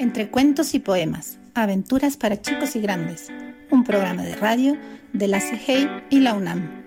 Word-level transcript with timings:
Entre 0.00 0.28
cuentos 0.28 0.74
y 0.74 0.78
poemas, 0.78 1.40
aventuras 1.54 2.16
para 2.16 2.40
chicos 2.40 2.76
y 2.76 2.80
grandes, 2.80 3.32
un 3.68 3.82
programa 3.82 4.22
de 4.22 4.36
radio 4.36 4.76
de 5.12 5.26
la 5.26 5.40
CIGEI 5.40 5.88
y 6.08 6.20
la 6.20 6.34
UNAM. 6.34 6.84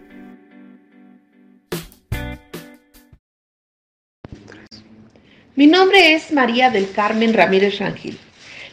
Mi 5.57 5.67
nombre 5.67 6.13
es 6.13 6.31
María 6.31 6.69
del 6.69 6.89
Carmen 6.93 7.33
Ramírez 7.33 7.79
Rangel. 7.79 8.17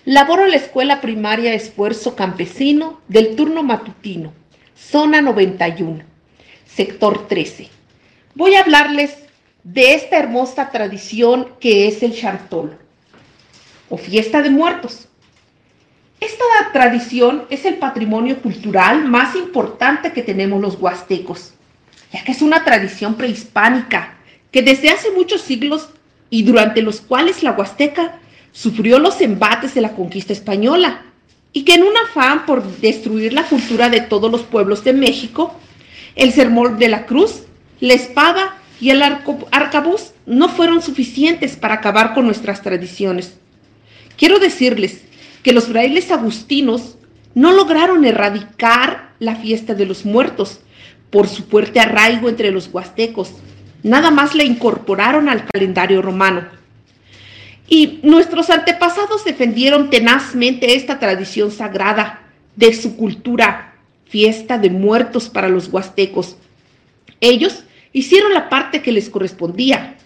Laboro 0.05 0.45
en 0.45 0.53
la 0.53 0.59
Escuela 0.59 1.01
Primaria 1.01 1.53
Esfuerzo 1.53 2.15
Campesino 2.15 3.01
del 3.09 3.35
turno 3.35 3.65
matutino, 3.65 4.33
zona 4.77 5.21
91, 5.21 6.05
sector 6.65 7.27
13. 7.27 7.71
Voy 8.37 8.55
a 8.55 8.61
hablarles 8.61 9.17
de 9.65 9.95
esta 9.95 10.17
hermosa 10.17 10.71
tradición 10.71 11.55
que 11.59 11.89
es 11.89 12.05
el 12.05 12.15
chantolo 12.15 12.88
o 13.89 13.97
fiesta 13.97 14.43
de 14.43 14.51
muertos. 14.51 15.09
Esta 16.21 16.45
tradición 16.73 17.45
es 17.49 17.65
el 17.65 17.77
patrimonio 17.77 18.41
cultural 18.43 19.05
más 19.05 19.37
importante 19.37 20.13
que 20.13 20.23
tenemos 20.23 20.61
los 20.61 20.75
huastecos, 20.81 21.53
ya 22.13 22.25
que 22.25 22.33
es 22.33 22.43
una 22.43 22.65
tradición 22.65 23.15
prehispánica 23.15 24.17
que 24.51 24.63
desde 24.63 24.91
hace 24.91 25.11
muchos 25.13 25.43
siglos 25.43 25.91
y 26.31 26.43
durante 26.43 26.83
los 26.83 27.01
cuales 27.01 27.43
la 27.43 27.53
huasteca 27.53 28.19
sufrió 28.53 28.99
los 28.99 29.21
embates 29.21 29.75
de 29.75 29.81
la 29.81 29.93
conquista 29.93 30.33
española 30.33 31.03
y 31.53 31.65
que 31.65 31.75
en 31.75 31.83
un 31.83 31.97
afán 31.97 32.47
por 32.47 32.65
destruir 32.79 33.33
la 33.33 33.45
cultura 33.45 33.89
de 33.89 34.01
todos 34.01 34.31
los 34.31 34.43
pueblos 34.43 34.85
de 34.85 34.93
México, 34.93 35.55
el 36.17 36.33
sermón 36.33 36.79
de 36.79 36.89
la 36.89 37.07
cruz, 37.07 37.43
la 37.81 37.95
espada 37.95 38.57
y 38.81 38.91
el 38.91 39.03
arcabuz 39.03 40.13
no 40.27 40.49
fueron 40.49 40.83
suficientes 40.83 41.57
para 41.57 41.75
acabar 41.75 42.15
con 42.15 42.25
nuestras 42.27 42.63
tradiciones. 42.63 43.39
Quiero 44.19 44.41
decirles 44.41 45.05
que 45.45 45.53
los 45.53 45.69
frailes 45.69 46.11
agustinos 46.11 46.99
no 47.35 47.53
lograron 47.53 48.05
erradicar 48.05 49.13
la 49.21 49.37
fiesta 49.37 49.75
de 49.75 49.87
los 49.87 50.05
muertos 50.05 50.59
por 51.11 51.29
su 51.29 51.45
fuerte 51.45 51.79
arraigo 51.79 52.29
entre 52.29 52.51
los 52.51 52.69
huastecos. 52.73 53.33
Nada 53.85 54.11
más 54.11 54.35
la 54.35 54.43
incorporaron 54.43 55.29
al 55.29 55.47
calendario 55.47 56.03
romano. 56.03 56.49
Y 57.69 58.01
nuestros 58.03 58.51
antepasados 58.51 59.25
defendieron 59.25 59.89
tenazmente 59.89 60.75
esta 60.75 60.99
tradición 60.99 61.53
sagrada 61.53 62.23
de 62.57 62.75
su 62.75 62.97
cultura, 62.97 63.75
fiesta 64.07 64.59
de 64.59 64.71
muertos 64.71 65.29
para 65.29 65.49
los 65.49 65.69
huastecos. 65.69 66.37
Ellos 67.21 67.63
hicieron 67.93 68.35
la 68.35 68.49
parte 68.49 68.83
que 68.83 68.91
les 68.91 69.11
correspondía. 69.11 69.97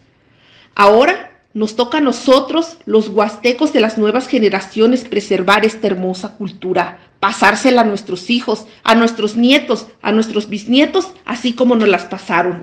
Ahora 0.74 1.31
nos 1.54 1.76
toca 1.76 1.98
a 1.98 2.00
nosotros, 2.00 2.78
los 2.86 3.08
huastecos 3.08 3.72
de 3.72 3.80
las 3.80 3.98
nuevas 3.98 4.26
generaciones, 4.26 5.04
preservar 5.04 5.64
esta 5.66 5.86
hermosa 5.86 6.36
cultura, 6.36 6.98
pasársela 7.20 7.82
a 7.82 7.84
nuestros 7.84 8.30
hijos, 8.30 8.66
a 8.82 8.94
nuestros 8.94 9.36
nietos, 9.36 9.86
a 10.00 10.12
nuestros 10.12 10.48
bisnietos, 10.48 11.12
así 11.24 11.52
como 11.52 11.76
nos 11.76 11.88
las 11.88 12.04
pasaron. 12.04 12.62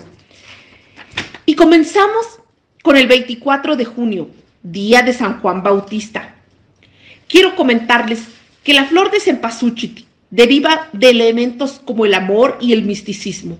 Y 1.45 1.56
comenzamos 1.56 2.40
con 2.82 2.98
el 2.98 3.08
24 3.08 3.76
de 3.76 3.86
junio, 3.86 4.30
día 4.64 5.02
de 5.04 5.14
San 5.14 5.40
Juan 5.40 5.62
Bautista. 5.62 6.36
Quiero 7.28 7.56
comentarles 7.56 8.23
que 8.64 8.73
la 8.73 8.86
flor 8.86 9.12
de 9.12 9.20
cempasúchil 9.20 10.08
deriva 10.32 10.90
de 10.94 11.10
elementos 11.10 11.80
como 11.86 12.06
el 12.06 12.14
amor 12.14 12.58
y 12.60 12.73
el 12.73 12.84
misticismo. 12.84 13.58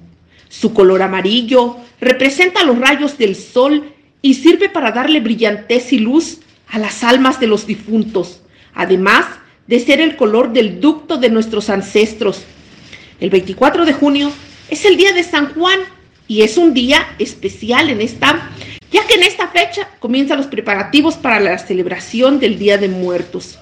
Su 0.50 0.74
color 0.74 1.04
amarillo 1.04 1.78
representa 2.02 2.64
los 2.64 2.80
rayos 2.80 3.18
del 3.18 3.36
sol 3.36 3.94
y 4.22 4.36
sirve 4.36 4.70
para 4.70 4.92
darle 4.92 5.20
brillantez 5.20 5.94
y 5.94 6.00
luz 6.00 6.40
a 6.68 6.80
las 6.80 7.04
almas 7.04 7.40
de 7.40 7.48
los 7.48 7.66
difuntos, 7.66 8.42
además 8.74 9.26
de 9.68 9.80
ser 9.80 10.02
el 10.02 10.16
color 10.16 10.52
del 10.54 10.82
ducto 10.82 11.18
de 11.18 11.30
nuestros 11.30 11.70
ancestros. 11.70 12.44
El 13.20 13.30
24 13.30 13.86
de 13.86 13.94
junio 13.94 14.32
es 14.70 14.86
el 14.86 14.98
día 14.98 15.14
de 15.14 15.24
San 15.24 15.54
Juan 15.54 15.80
y 16.28 16.42
es 16.42 16.58
un 16.58 16.74
día 16.74 17.08
especial 17.20 17.90
en 17.90 18.02
esta 18.02 18.50
ya 18.92 19.06
que 19.06 19.16
en 19.16 19.24
esta 19.24 19.48
fecha 19.50 19.88
comienzan 20.00 20.38
los 20.38 20.48
preparativos 20.48 21.16
para 21.16 21.40
la 21.40 21.58
celebración 21.58 22.40
del 22.40 22.58
Día 22.58 22.78
de 22.78 22.88
Muertos. 22.88 23.60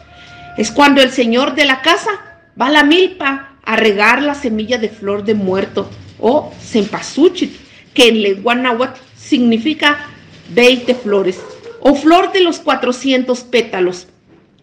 Es 0.57 0.71
cuando 0.71 1.01
el 1.01 1.11
señor 1.11 1.55
de 1.55 1.65
la 1.65 1.81
casa 1.81 2.11
va 2.59 2.67
a 2.67 2.71
la 2.71 2.83
milpa 2.83 3.57
a 3.63 3.75
regar 3.75 4.21
la 4.21 4.35
semilla 4.35 4.77
de 4.77 4.89
flor 4.89 5.25
de 5.25 5.33
muerto 5.33 5.89
o 6.19 6.53
cempasúchil, 6.61 7.57
que 7.93 8.07
en 8.07 8.21
lengua 8.21 8.55
náhuatl 8.55 8.99
significa 9.17 10.09
20 10.49 10.95
flores 10.95 11.39
o 11.79 11.95
flor 11.95 12.31
de 12.31 12.41
los 12.41 12.59
400 12.59 13.41
pétalos. 13.41 14.07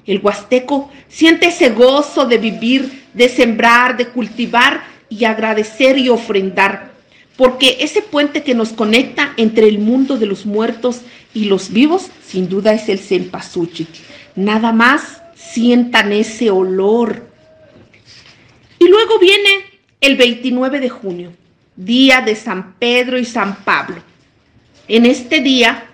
El 0.06 0.20
huasteco 0.20 0.90
siente 1.08 1.48
ese 1.48 1.70
gozo 1.70 2.26
de 2.26 2.38
vivir, 2.38 3.04
de 3.14 3.28
sembrar, 3.28 3.96
de 3.96 4.08
cultivar 4.08 4.84
y 5.08 5.24
agradecer 5.24 5.98
y 5.98 6.08
ofrendar 6.08 6.94
porque 7.36 7.78
ese 7.80 8.02
puente 8.02 8.42
que 8.42 8.54
nos 8.54 8.72
conecta 8.72 9.34
entre 9.36 9.68
el 9.68 9.78
mundo 9.78 10.16
de 10.18 10.26
los 10.26 10.46
muertos 10.46 11.00
y 11.32 11.46
los 11.46 11.72
vivos, 11.72 12.10
sin 12.24 12.48
duda 12.48 12.72
es 12.72 12.88
el 12.88 12.98
cempasúchil. 12.98 13.88
Nada 14.36 14.72
más 14.72 15.20
sientan 15.34 16.12
ese 16.12 16.50
olor. 16.50 17.26
Y 18.78 18.86
luego 18.86 19.18
viene 19.18 19.50
el 20.00 20.16
29 20.16 20.80
de 20.80 20.88
junio, 20.88 21.32
día 21.74 22.20
de 22.20 22.36
San 22.36 22.74
Pedro 22.74 23.18
y 23.18 23.24
San 23.24 23.64
Pablo. 23.64 23.96
En 24.88 25.06
este 25.06 25.40
día, 25.40 25.86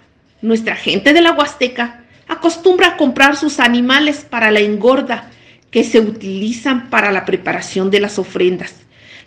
nuestra 0.43 0.75
gente 0.75 1.12
de 1.12 1.21
la 1.21 1.33
Huasteca 1.33 2.05
acostumbra 2.27 2.89
a 2.89 2.97
comprar 2.97 3.37
sus 3.37 3.61
animales 3.61 4.27
para 4.28 4.51
la 4.51 4.61
engorda 4.61 5.31
que 5.71 5.84
se 5.84 6.01
utilizan 6.01 6.91
para 6.91 7.12
la 7.12 7.25
preparación 7.25 7.91
de 7.91 8.01
las 8.01 8.19
ofrendas. 8.19 8.75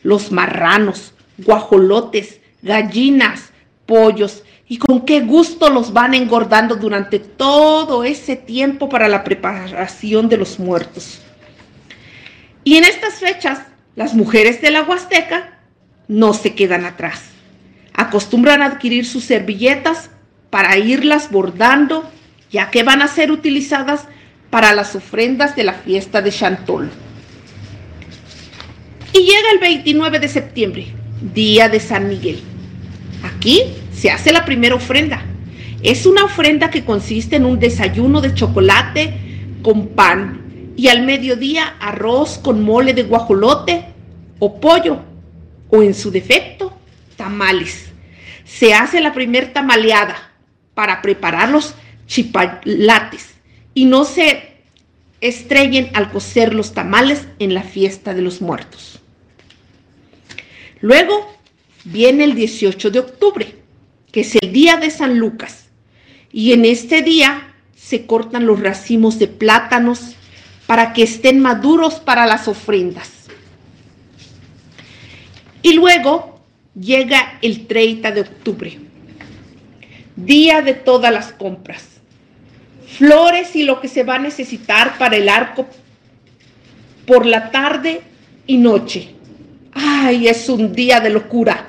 Los 0.02 0.32
marranos, 0.32 1.14
guajolotes, 1.38 2.42
gallinas, 2.62 3.52
pollos, 3.86 4.44
y 4.68 4.78
con 4.78 5.06
qué 5.06 5.22
gusto 5.22 5.70
los 5.70 5.94
van 5.94 6.14
engordando 6.14 6.76
durante 6.76 7.20
todo 7.20 8.04
ese 8.04 8.36
tiempo 8.36 8.90
para 8.90 9.08
la 9.08 9.24
preparación 9.24 10.28
de 10.28 10.38
los 10.38 10.60
muertos. 10.60 11.22
Y 12.66 12.78
en 12.78 12.84
estas 12.84 13.16
fechas, 13.16 13.60
las 13.96 14.14
mujeres 14.14 14.62
de 14.62 14.72
la 14.72 14.84
Huasteca 14.84 15.60
no 16.08 16.34
se 16.34 16.56
quedan 16.56 16.86
atrás. 16.86 17.33
Acostumbran 17.94 18.62
a 18.62 18.68
adquirir 18.68 19.06
sus 19.06 19.24
servilletas 19.24 20.10
para 20.50 20.78
irlas 20.78 21.32
bordando, 21.32 22.10
ya 22.52 22.70
que 22.72 22.84
van 22.84 23.02
a 23.02 23.08
ser 23.08 23.32
utilizadas 23.32 24.08
para 24.50 24.74
las 24.74 24.96
ofrendas 24.96 25.56
de 25.56 25.64
la 25.64 25.74
fiesta 25.74 26.22
de 26.22 26.32
Chantol. 26.32 26.90
Y 29.14 29.20
llega 29.20 29.52
el 29.52 29.60
29 29.60 30.20
de 30.20 30.28
septiembre, 30.28 30.88
día 31.34 31.70
de 31.70 31.80
San 31.80 32.08
Miguel. 32.08 32.42
Aquí 33.24 33.64
se 33.94 34.10
hace 34.10 34.32
la 34.32 34.46
primera 34.46 34.76
ofrenda. 34.76 35.24
Es 35.84 36.06
una 36.06 36.24
ofrenda 36.24 36.70
que 36.70 36.86
consiste 36.86 37.36
en 37.36 37.46
un 37.46 37.60
desayuno 37.60 38.22
de 38.22 38.34
chocolate 38.34 39.14
con 39.62 39.90
pan 39.90 40.74
y 40.76 40.88
al 40.88 41.04
mediodía 41.04 41.76
arroz 41.80 42.40
con 42.40 42.64
mole 42.64 42.94
de 42.94 43.04
guajolote 43.04 43.86
o 44.40 44.60
pollo 44.60 45.00
o 45.70 45.84
en 45.84 45.94
su 45.94 46.12
defecto 46.12 46.74
tamales. 47.24 47.86
Se 48.44 48.74
hace 48.74 49.00
la 49.00 49.14
primer 49.14 49.54
tamaleada 49.54 50.34
para 50.74 51.02
preparar 51.02 51.50
los 51.50 51.74
chipalates 52.06 53.36
y 53.74 53.86
no 53.86 54.04
se 54.04 54.58
estrellen 55.22 55.90
al 55.94 56.12
cocer 56.12 56.54
los 56.54 56.74
tamales 56.74 57.26
en 57.40 57.54
la 57.54 57.64
fiesta 57.64 58.14
de 58.14 58.22
los 58.22 58.42
muertos. 58.42 59.00
Luego 60.82 61.34
viene 61.86 62.26
el 62.26 62.36
18 62.36 62.92
de 62.92 63.00
octubre, 63.00 63.56
que 64.12 64.20
es 64.20 64.36
el 64.42 64.52
día 64.52 64.76
de 64.76 64.92
San 64.92 65.18
Lucas. 65.18 65.70
Y 66.34 66.52
en 66.52 66.66
este 66.66 67.04
día 67.04 67.56
se 67.74 68.06
cortan 68.06 68.46
los 68.46 68.60
racimos 68.60 69.18
de 69.18 69.30
plátanos 69.30 70.18
para 70.68 70.92
que 70.92 71.04
estén 71.04 71.40
maduros 71.40 72.02
para 72.02 72.26
las 72.26 72.50
ofrendas. 72.50 73.12
Y 75.62 75.74
luego 75.76 76.33
llega 76.80 77.38
el 77.42 77.68
30 77.68 78.12
de 78.12 78.22
octubre, 78.22 78.80
día 80.16 80.62
de 80.62 80.74
todas 80.74 81.12
las 81.12 81.32
compras. 81.34 81.90
Flores 82.98 83.56
y 83.56 83.64
lo 83.64 83.80
que 83.82 83.88
se 83.88 84.04
va 84.04 84.16
a 84.16 84.20
necesitar 84.20 84.98
para 84.98 85.18
el 85.18 85.28
arco 85.28 85.68
por 87.08 87.26
la 87.26 87.50
tarde 87.52 88.02
y 88.46 88.58
noche. 88.58 89.16
Ay, 89.74 90.28
es 90.28 90.48
un 90.50 90.74
día 90.74 91.00
de 91.00 91.10
locura. 91.10 91.68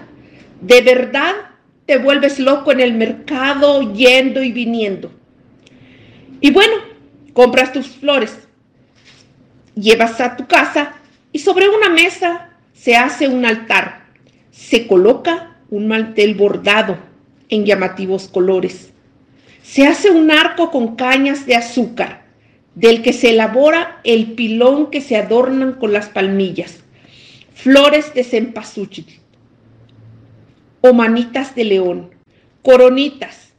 De 0.61 0.83
verdad 0.83 1.35
te 1.87 1.99
vuelves 1.99 2.39
loco 2.39 2.73
en 2.73 2.81
el 2.81 2.95
mercado, 2.95 3.93
yendo 3.93 4.43
y 4.43 4.53
viniendo. 4.53 5.11
Y 6.41 6.51
bueno, 6.51 6.75
compras 7.33 7.73
tus 7.73 7.87
flores, 7.89 8.39
llevas 9.75 10.21
a 10.21 10.37
tu 10.37 10.47
casa 10.47 10.93
y 11.33 11.39
sobre 11.39 11.69
una 11.69 11.89
mesa 11.89 12.51
se 12.75 12.97
hace 12.97 13.29
un 13.29 13.47
altar. 13.47 14.04
Se 14.55 14.87
coloca 14.87 15.57
un 15.69 15.89
mantel 15.89 16.37
bordado 16.37 16.97
en 17.49 17.67
llamativos 17.67 18.29
colores. 18.29 18.93
Se 19.65 19.85
hace 19.85 20.11
un 20.11 20.31
arco 20.31 20.71
con 20.71 20.95
cañas 20.95 21.45
de 21.45 21.57
azúcar, 21.57 22.27
del 22.77 23.03
que 23.03 23.13
se 23.13 23.31
elabora 23.31 24.01
el 24.05 24.33
pilón 24.35 24.93
que 24.93 25.01
se 25.01 25.17
adornan 25.17 25.73
con 25.73 25.93
las 25.93 26.09
palmillas, 26.09 26.85
flores 27.53 28.15
de 28.15 28.23
cempasúchil 28.23 29.21
o 30.83 30.93
manitas 30.93 31.57
de 31.57 31.65
león, 31.65 32.11
coronitas, 32.63 33.55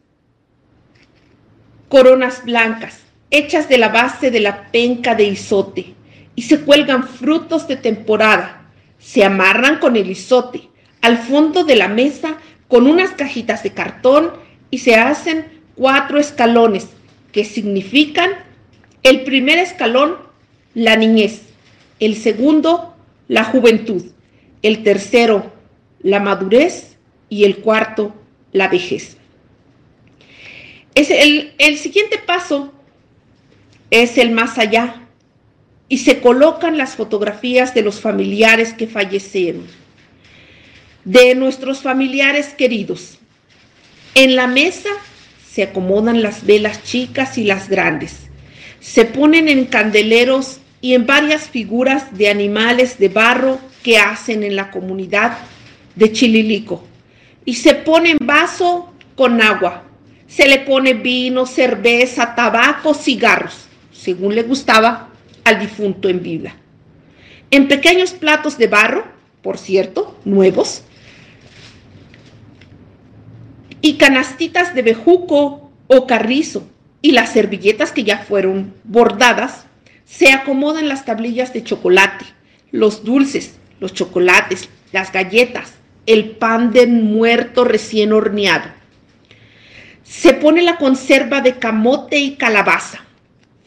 coronas 1.89 2.45
blancas, 2.45 3.01
hechas 3.31 3.67
de 3.67 3.79
la 3.79 3.89
base 3.89 4.31
de 4.31 4.39
la 4.39 4.71
penca 4.71 5.13
de 5.13 5.25
isote, 5.25 5.93
y 6.35 6.43
se 6.43 6.61
cuelgan 6.61 7.05
frutos 7.05 7.67
de 7.67 7.75
temporada, 7.75 8.69
se 8.97 9.25
amarran 9.25 9.79
con 9.79 9.97
el 9.97 10.09
isote 10.09 10.69
al 11.05 11.19
fondo 11.19 11.63
de 11.63 11.75
la 11.75 11.87
mesa 11.87 12.37
con 12.67 12.87
unas 12.87 13.11
cajitas 13.11 13.61
de 13.61 13.73
cartón 13.73 14.31
y 14.71 14.79
se 14.79 14.95
hacen 14.95 15.45
cuatro 15.75 16.19
escalones 16.19 16.87
que 17.31 17.45
significan 17.45 18.31
el 19.03 19.23
primer 19.23 19.59
escalón, 19.59 20.15
la 20.73 20.95
niñez, 20.95 21.43
el 21.99 22.15
segundo, 22.15 22.95
la 23.27 23.43
juventud, 23.43 24.03
el 24.63 24.81
tercero, 24.81 25.53
la 26.01 26.19
madurez 26.19 26.97
y 27.29 27.43
el 27.43 27.57
cuarto, 27.57 28.15
la 28.51 28.67
vejez. 28.67 29.17
Es 30.95 31.11
el, 31.11 31.53
el 31.59 31.77
siguiente 31.77 32.17
paso 32.17 32.73
es 33.91 34.17
el 34.17 34.31
más 34.31 34.57
allá 34.57 35.03
y 35.87 35.99
se 35.99 36.19
colocan 36.19 36.79
las 36.79 36.95
fotografías 36.95 37.75
de 37.75 37.83
los 37.83 38.01
familiares 38.01 38.73
que 38.73 38.87
fallecieron, 38.87 39.67
de 41.05 41.33
nuestros 41.35 41.81
familiares 41.81 42.47
queridos. 42.49 43.17
En 44.13 44.35
la 44.35 44.47
mesa 44.47 44.89
se 45.49 45.63
acomodan 45.63 46.21
las 46.21 46.45
velas 46.45 46.83
chicas 46.83 47.37
y 47.37 47.45
las 47.45 47.69
grandes 47.69 48.25
se 48.85 49.03
ponen 49.03 49.49
en 49.49 49.65
candeleros 49.65 50.59
y 50.79 50.93
en 50.93 51.07
varias 51.07 51.49
figuras 51.49 52.15
de 52.15 52.29
animales 52.29 52.99
de 52.99 53.09
barro 53.09 53.59
que 53.81 53.97
hacen 53.97 54.43
en 54.43 54.55
la 54.55 54.69
comunidad 54.69 55.39
de 55.95 56.11
Chililico. 56.11 56.85
Y 57.45 57.55
se 57.55 57.73
pone 57.73 58.11
en 58.11 58.19
vaso 58.21 58.93
con 59.15 59.41
agua. 59.41 59.85
Se 60.27 60.47
le 60.47 60.59
pone 60.59 60.93
vino, 60.93 61.47
cerveza, 61.47 62.35
tabaco, 62.35 62.93
cigarros, 62.93 63.65
según 63.91 64.35
le 64.35 64.43
gustaba 64.43 65.09
al 65.43 65.59
difunto 65.59 66.07
en 66.07 66.21
vida. 66.21 66.55
En 67.49 67.67
pequeños 67.67 68.11
platos 68.11 68.55
de 68.59 68.67
barro, 68.67 69.03
por 69.41 69.57
cierto, 69.57 70.15
nuevos, 70.25 70.83
y 73.85 73.97
canastitas 73.97 74.73
de 74.73 74.81
bejuco 74.81 75.71
o 75.85 76.07
carrizo, 76.07 76.67
y 77.03 77.11
las 77.11 77.33
servilletas 77.33 77.91
que 77.91 78.03
ya 78.03 78.17
fueron 78.17 78.73
bordadas, 78.83 79.67
se 80.05 80.31
acomodan 80.31 80.89
las 80.89 81.05
tablillas 81.05 81.53
de 81.53 81.63
chocolate, 81.63 82.25
los 82.71 83.03
dulces, 83.03 83.59
los 83.79 83.93
chocolates, 83.93 84.69
las 84.91 85.11
galletas, 85.11 85.75
el 86.07 86.31
pan 86.31 86.71
de 86.71 86.87
muerto 86.87 87.63
recién 87.63 88.11
horneado. 88.11 88.71
Se 90.03 90.33
pone 90.33 90.63
la 90.63 90.77
conserva 90.77 91.41
de 91.41 91.59
camote 91.59 92.17
y 92.17 92.37
calabaza, 92.37 93.01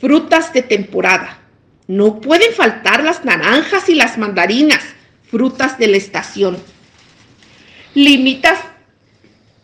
frutas 0.00 0.52
de 0.52 0.62
temporada. 0.62 1.38
No 1.86 2.20
pueden 2.20 2.52
faltar 2.54 3.04
las 3.04 3.24
naranjas 3.24 3.88
y 3.88 3.94
las 3.94 4.18
mandarinas, 4.18 4.82
frutas 5.30 5.78
de 5.78 5.86
la 5.86 5.96
estación. 5.96 6.58
Limitas 7.94 8.58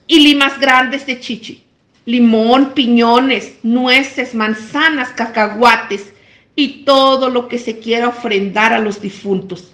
y 0.07 0.21
limas 0.21 0.59
grandes 0.59 1.07
de 1.07 1.21
chichi 1.21 1.65
limón, 2.07 2.73
piñones, 2.75 3.59
nueces, 3.63 4.35
manzanas, 4.35 5.11
cacahuates 5.11 6.13
y 6.55 6.85
todo 6.85 7.31
lo 7.31 7.49
que 7.49 7.59
se 7.59 7.79
quiera 7.79 8.09
ofrendar 8.09 8.73
a 8.73 8.79
los 8.79 9.01
difuntos. 9.01 9.73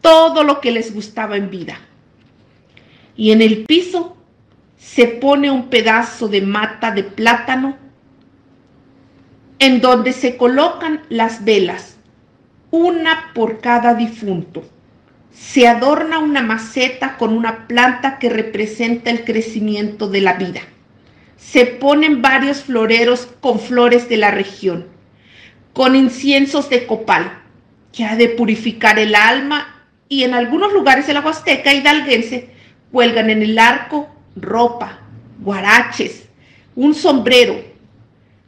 Todo 0.00 0.44
lo 0.44 0.60
que 0.60 0.72
les 0.72 0.94
gustaba 0.94 1.36
en 1.36 1.50
vida. 1.50 1.78
Y 3.16 3.32
en 3.32 3.42
el 3.42 3.64
piso 3.64 4.16
se 4.78 5.06
pone 5.06 5.50
un 5.50 5.68
pedazo 5.68 6.26
de 6.28 6.40
mata 6.40 6.90
de 6.90 7.04
plátano 7.04 7.76
en 9.58 9.80
donde 9.80 10.12
se 10.12 10.38
colocan 10.38 11.02
las 11.10 11.44
velas, 11.44 11.98
una 12.70 13.30
por 13.34 13.60
cada 13.60 13.94
difunto. 13.94 14.64
Se 15.32 15.66
adorna 15.66 16.18
una 16.18 16.42
maceta 16.42 17.16
con 17.16 17.32
una 17.32 17.66
planta 17.66 18.18
que 18.18 18.30
representa 18.30 19.10
el 19.10 19.24
crecimiento 19.24 20.08
de 20.08 20.20
la 20.20 20.34
vida. 20.34 20.60
Se 21.36 21.66
ponen 21.66 22.22
varios 22.22 22.62
floreros 22.62 23.28
con 23.40 23.58
flores 23.58 24.08
de 24.08 24.16
la 24.16 24.30
región, 24.30 24.86
con 25.72 25.96
inciensos 25.96 26.68
de 26.68 26.86
copal, 26.86 27.42
que 27.92 28.04
ha 28.04 28.16
de 28.16 28.28
purificar 28.28 28.98
el 28.98 29.14
alma, 29.14 29.80
y 30.08 30.24
en 30.24 30.34
algunos 30.34 30.72
lugares 30.72 31.06
de 31.06 31.14
la 31.14 31.20
Huasteca 31.20 31.72
hidalguense 31.72 32.50
cuelgan 32.90 33.30
en 33.30 33.42
el 33.42 33.58
arco 33.58 34.08
ropa, 34.36 35.00
guaraches, 35.40 36.28
un 36.74 36.94
sombrero, 36.94 37.60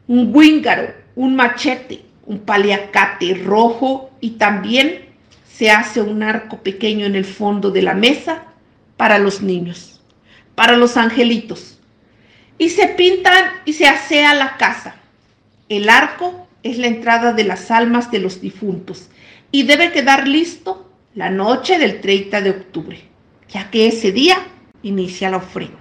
un 0.09 0.33
guíngaro, 0.33 0.93
un 1.15 1.37
machete, 1.37 2.03
un 2.27 2.41
paliacate 2.41 3.35
rojo 3.45 4.11
y 4.21 4.31
también 4.31 5.12
se 5.53 5.71
hace 5.71 6.01
un 6.01 6.23
arco 6.23 6.63
pequeño 6.63 7.07
en 7.07 7.15
el 7.15 7.25
fondo 7.25 7.71
de 7.71 7.83
la 7.83 7.95
mesa 7.95 8.45
para 8.97 9.19
los 9.19 9.43
niños, 9.43 10.01
para 10.55 10.77
los 10.77 10.97
angelitos 10.97 11.73
y 12.59 12.71
se 12.71 12.87
pintan 12.89 13.45
y 13.65 13.73
se 13.73 13.87
asea 13.87 14.35
la 14.35 14.57
casa. 14.57 14.95
El 15.69 15.89
arco 15.89 16.47
es 16.63 16.79
la 16.79 16.87
entrada 16.87 17.33
de 17.33 17.45
las 17.45 17.71
almas 17.71 18.11
de 18.11 18.21
los 18.21 18.41
difuntos 18.41 19.09
y 19.51 19.65
debe 19.65 19.93
quedar 19.93 20.29
listo 20.29 20.89
la 21.15 21.29
noche 21.29 21.79
del 21.79 22.01
30 22.01 22.41
de 22.41 22.51
octubre, 22.51 23.03
ya 23.49 23.71
que 23.71 23.89
ese 23.89 24.13
día 24.13 24.39
inicia 24.83 25.31
la 25.31 25.39
ofrenda. 25.39 25.77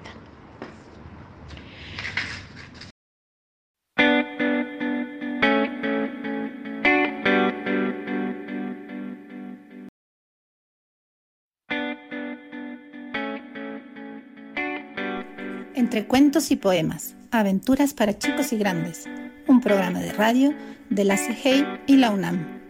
Entre 15.81 16.05
cuentos 16.05 16.51
y 16.51 16.57
poemas, 16.57 17.15
aventuras 17.31 17.95
para 17.95 18.15
chicos 18.15 18.53
y 18.53 18.57
grandes, 18.57 19.09
un 19.47 19.61
programa 19.61 19.99
de 19.99 20.13
radio 20.13 20.53
de 20.91 21.03
la 21.05 21.17
CIGEI 21.17 21.65
y 21.87 21.95
la 21.95 22.11
UNAM. 22.11 22.61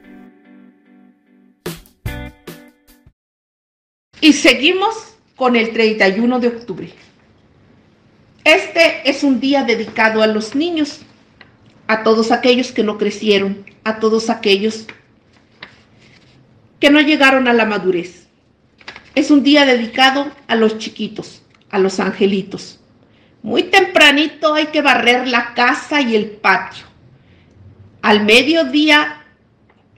Y 4.22 4.32
seguimos 4.32 4.96
con 5.36 5.58
el 5.58 5.74
31 5.74 6.40
de 6.40 6.48
octubre. 6.48 6.94
Este 8.46 9.10
es 9.10 9.26
un 9.26 9.42
día 9.42 9.66
dedicado 9.66 10.24
a 10.24 10.28
los 10.28 10.56
niños, 10.56 11.02
a 11.88 12.04
todos 12.04 12.32
aquellos 12.32 12.72
que 12.72 12.84
no 12.84 12.98
crecieron, 12.98 13.66
a 13.84 14.00
todos 14.00 14.30
aquellos 14.30 14.88
que 16.80 16.90
no 16.90 17.02
llegaron 17.02 17.50
a 17.50 17.54
la 17.54 17.66
madurez. 17.66 18.30
Es 19.16 19.32
un 19.32 19.44
día 19.44 19.66
dedicado 19.66 20.32
a 20.48 20.56
los 20.56 20.78
chiquitos, 20.78 21.42
a 21.72 21.78
los 21.78 22.00
angelitos. 22.00 22.78
Muy 23.44 23.64
tempranito 23.64 24.54
hay 24.54 24.68
que 24.68 24.82
barrer 24.82 25.28
la 25.28 25.54
casa 25.54 26.02
y 26.02 26.16
el 26.16 26.28
patio. 26.28 26.86
Al 28.02 28.24
mediodía, 28.24 29.24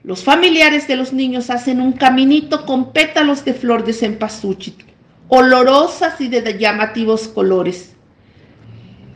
los 0.02 0.24
familiares 0.24 0.88
de 0.88 0.96
los 0.96 1.12
niños 1.12 1.50
hacen 1.50 1.80
un 1.80 1.92
caminito 1.92 2.64
con 2.64 2.92
pétalos 2.92 3.44
de 3.44 3.54
flor 3.54 3.84
de 3.84 3.92
cempasúchil, 3.92 4.76
olorosas 5.28 6.20
y 6.20 6.28
de 6.28 6.58
llamativos 6.58 7.28
colores. 7.28 7.94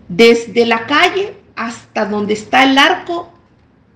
Desde 0.08 0.66
la 0.66 0.86
calle 0.86 1.34
hasta 1.56 2.04
donde 2.04 2.34
está 2.34 2.64
el 2.64 2.78
arco, 2.78 3.32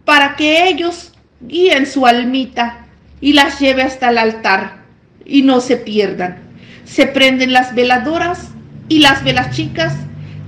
para 0.05 0.35
que 0.37 0.69
ellos 0.69 1.13
guíen 1.41 1.87
su 1.87 2.07
almita 2.07 2.87
y 3.21 3.35
las 3.35 3.61
lleve 3.61 3.83
hasta 3.83 4.11
el 4.11 4.19
altar 4.19 4.83
y 5.25 5.43
no 5.43 5.61
se 5.61 5.77
pierdan. 5.77 6.39
Se 6.85 7.07
prenden 7.07 7.53
las 7.53 7.75
veladoras 7.75 8.49
y 8.89 8.99
las 8.99 9.23
velas 9.23 9.55
chicas 9.55 9.95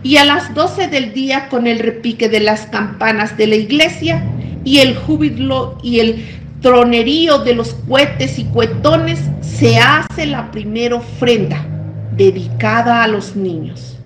y 0.04 0.18
a 0.18 0.24
las 0.24 0.54
12 0.54 0.88
del 0.88 1.14
día 1.14 1.48
con 1.48 1.66
el 1.66 1.78
repique 1.78 2.28
de 2.28 2.40
las 2.40 2.66
campanas 2.66 3.36
de 3.38 3.46
la 3.46 3.56
iglesia 3.56 4.22
y 4.62 4.78
el 4.80 4.94
júbilo 4.96 5.78
y 5.82 5.98
el 5.98 6.24
tronerío 6.60 7.38
de 7.38 7.54
los 7.54 7.72
cohetes 7.88 8.38
y 8.38 8.44
cuetones 8.44 9.18
se 9.40 9.78
hace 9.78 10.26
la 10.26 10.50
primera 10.50 10.96
ofrenda 10.96 11.66
dedicada 12.12 13.02
a 13.02 13.08
los 13.08 13.34
niños. 13.34 13.96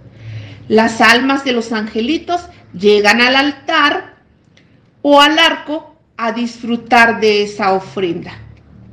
Las 0.69 1.00
almas 1.00 1.45
de 1.45 1.52
los 1.52 1.73
angelitos 1.73 2.43
llegan 2.73 3.21
al 3.21 3.35
altar 3.35 4.14
o 5.02 5.21
al 5.21 5.37
arco 5.37 5.97
a 6.17 6.31
disfrutar 6.31 7.21
de 7.21 7.43
esa 7.43 7.73
ofrenda, 7.73 8.38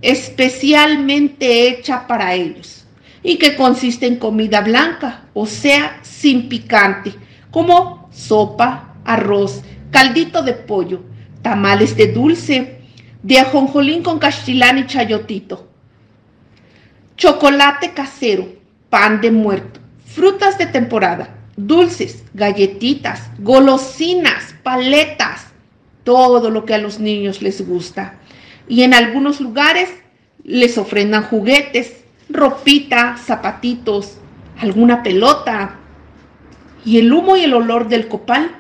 especialmente 0.02 1.68
hecha 1.68 2.08
para 2.08 2.34
ellos 2.34 2.85
y 3.26 3.38
que 3.38 3.56
consiste 3.56 4.06
en 4.06 4.18
comida 4.18 4.62
blanca, 4.62 5.24
o 5.34 5.48
sea, 5.48 6.00
sin 6.04 6.48
picante, 6.48 7.12
como 7.50 8.08
sopa, 8.12 8.94
arroz, 9.04 9.64
caldito 9.90 10.44
de 10.44 10.54
pollo, 10.54 11.02
tamales 11.42 11.98
de 11.98 12.14
dulce, 12.14 12.82
de 13.24 13.40
ajonjolín 13.40 14.04
con 14.04 14.20
castilán 14.20 14.78
y 14.78 14.86
chayotito, 14.86 15.68
chocolate 17.18 17.94
casero, 17.94 18.48
pan 18.92 19.20
de 19.22 19.32
muerto, 19.32 19.80
frutas 20.06 20.60
de 20.60 20.68
temporada, 20.68 21.36
dulces, 21.58 22.24
galletitas, 22.36 23.32
golosinas, 23.40 24.54
paletas, 24.62 25.48
todo 26.04 26.52
lo 26.52 26.64
que 26.66 26.76
a 26.76 26.78
los 26.78 27.00
niños 27.00 27.42
les 27.42 27.68
gusta. 27.68 28.20
Y 28.68 28.84
en 28.84 28.94
algunos 28.94 29.42
lugares 29.42 29.90
les 30.44 30.78
ofrendan 30.78 31.24
juguetes, 31.24 32.05
ropita, 32.30 33.18
zapatitos, 33.18 34.18
alguna 34.60 35.04
pelota. 35.04 35.76
Y 36.84 37.00
el 37.00 37.12
humo 37.12 37.36
y 37.36 37.42
el 37.42 37.54
olor 37.54 37.88
del 37.88 38.08
copal 38.08 38.52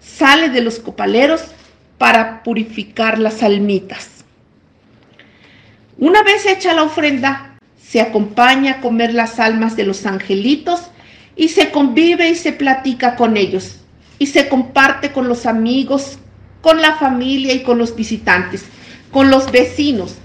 sale 0.00 0.48
de 0.50 0.60
los 0.60 0.78
copaleros 0.78 1.42
para 1.98 2.42
purificar 2.42 3.18
las 3.18 3.42
almitas. 3.42 4.24
Una 5.98 6.22
vez 6.22 6.46
hecha 6.46 6.74
la 6.74 6.84
ofrenda, 6.84 7.56
se 7.80 8.00
acompaña 8.00 8.72
a 8.72 8.80
comer 8.80 9.14
las 9.14 9.38
almas 9.38 9.76
de 9.76 9.84
los 9.84 10.06
angelitos 10.06 10.90
y 11.36 11.48
se 11.48 11.70
convive 11.70 12.28
y 12.28 12.34
se 12.34 12.52
platica 12.52 13.16
con 13.16 13.36
ellos 13.36 13.80
y 14.18 14.26
se 14.26 14.48
comparte 14.48 15.12
con 15.12 15.28
los 15.28 15.46
amigos, 15.46 16.18
con 16.60 16.80
la 16.80 16.94
familia 16.94 17.52
y 17.52 17.62
con 17.62 17.78
los 17.78 17.94
visitantes, 17.94 18.64
con 19.10 19.30
los 19.30 19.50
vecinos 19.50 20.16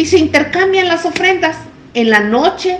y 0.00 0.06
se 0.06 0.18
intercambian 0.18 0.88
las 0.88 1.04
ofrendas. 1.04 1.58
En 1.92 2.08
la 2.08 2.20
noche 2.20 2.78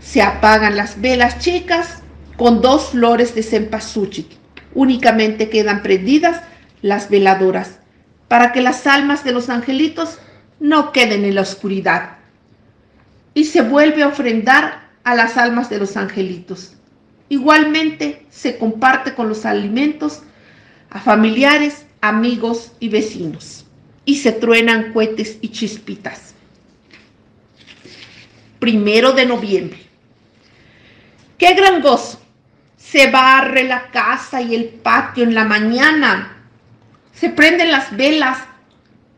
se 0.00 0.22
apagan 0.22 0.76
las 0.76 1.00
velas 1.00 1.38
chicas 1.40 2.02
con 2.38 2.62
dos 2.62 2.90
flores 2.90 3.34
de 3.34 3.42
cempasúchil. 3.42 4.26
Únicamente 4.74 5.50
quedan 5.50 5.82
prendidas 5.82 6.42
las 6.80 7.10
veladoras 7.10 7.80
para 8.28 8.52
que 8.52 8.62
las 8.62 8.86
almas 8.86 9.24
de 9.24 9.32
los 9.32 9.50
angelitos 9.50 10.18
no 10.58 10.92
queden 10.92 11.26
en 11.26 11.34
la 11.34 11.42
oscuridad. 11.42 12.16
Y 13.34 13.44
se 13.44 13.60
vuelve 13.60 14.02
a 14.02 14.08
ofrendar 14.08 14.88
a 15.04 15.14
las 15.14 15.36
almas 15.36 15.68
de 15.68 15.78
los 15.78 15.98
angelitos. 15.98 16.76
Igualmente 17.28 18.24
se 18.30 18.56
comparte 18.56 19.14
con 19.14 19.28
los 19.28 19.44
alimentos 19.44 20.22
a 20.88 20.98
familiares, 20.98 21.84
amigos 22.00 22.72
y 22.80 22.88
vecinos. 22.88 23.66
Y 24.06 24.16
se 24.16 24.32
truenan 24.32 24.94
cohetes 24.94 25.36
y 25.42 25.48
chispitas. 25.50 26.35
Primero 28.58 29.12
de 29.12 29.26
noviembre. 29.26 29.78
¡Qué 31.38 31.54
gran 31.54 31.82
gozo! 31.82 32.20
Se 32.76 33.10
barre 33.10 33.64
la 33.64 33.90
casa 33.90 34.40
y 34.40 34.54
el 34.54 34.66
patio 34.66 35.24
en 35.24 35.34
la 35.34 35.44
mañana. 35.44 36.36
Se 37.12 37.30
prenden 37.30 37.70
las 37.70 37.96
velas 37.96 38.38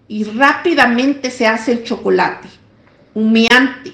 y 0.09 0.25
rápidamente 0.25 1.31
se 1.31 1.47
hace 1.47 1.73
el 1.73 1.85
chocolate, 1.85 2.49
humeante, 3.15 3.93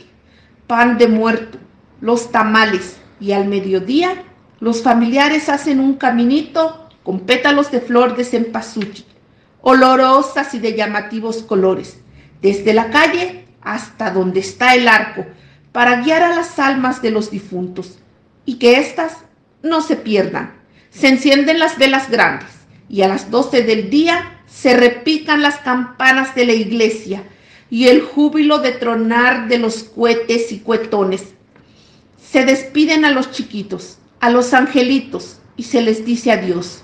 pan 0.66 0.96
de 0.96 1.08
muerto, 1.08 1.58
los 2.00 2.30
tamales 2.30 2.98
y 3.20 3.32
al 3.32 3.46
mediodía 3.46 4.22
los 4.60 4.82
familiares 4.82 5.48
hacen 5.48 5.80
un 5.80 5.94
caminito 5.94 6.88
con 7.02 7.20
pétalos 7.20 7.70
de 7.70 7.80
flor 7.80 8.16
de 8.16 8.24
cempasúchil, 8.24 9.04
olorosas 9.60 10.54
y 10.54 10.58
de 10.58 10.74
llamativos 10.74 11.42
colores, 11.42 11.98
desde 12.40 12.72
la 12.72 12.90
calle 12.90 13.43
hasta 13.64 14.10
donde 14.10 14.40
está 14.40 14.74
el 14.74 14.88
arco, 14.88 15.24
para 15.72 16.02
guiar 16.02 16.22
a 16.22 16.34
las 16.34 16.58
almas 16.58 17.02
de 17.02 17.10
los 17.10 17.30
difuntos 17.30 17.98
y 18.46 18.56
que 18.56 18.78
éstas 18.78 19.16
no 19.62 19.80
se 19.80 19.96
pierdan. 19.96 20.54
Se 20.90 21.08
encienden 21.08 21.58
las 21.58 21.78
velas 21.78 22.10
grandes 22.10 22.48
y 22.88 23.02
a 23.02 23.08
las 23.08 23.30
12 23.30 23.62
del 23.62 23.90
día 23.90 24.38
se 24.46 24.76
repican 24.76 25.42
las 25.42 25.56
campanas 25.58 26.34
de 26.34 26.46
la 26.46 26.52
iglesia 26.52 27.24
y 27.70 27.88
el 27.88 28.02
júbilo 28.02 28.58
de 28.58 28.72
tronar 28.72 29.48
de 29.48 29.58
los 29.58 29.82
cohetes 29.82 30.52
y 30.52 30.60
cuetones. 30.60 31.34
Se 32.30 32.44
despiden 32.44 33.04
a 33.04 33.10
los 33.10 33.32
chiquitos, 33.32 33.98
a 34.20 34.30
los 34.30 34.54
angelitos 34.54 35.40
y 35.56 35.64
se 35.64 35.82
les 35.82 36.04
dice 36.04 36.30
adiós. 36.30 36.82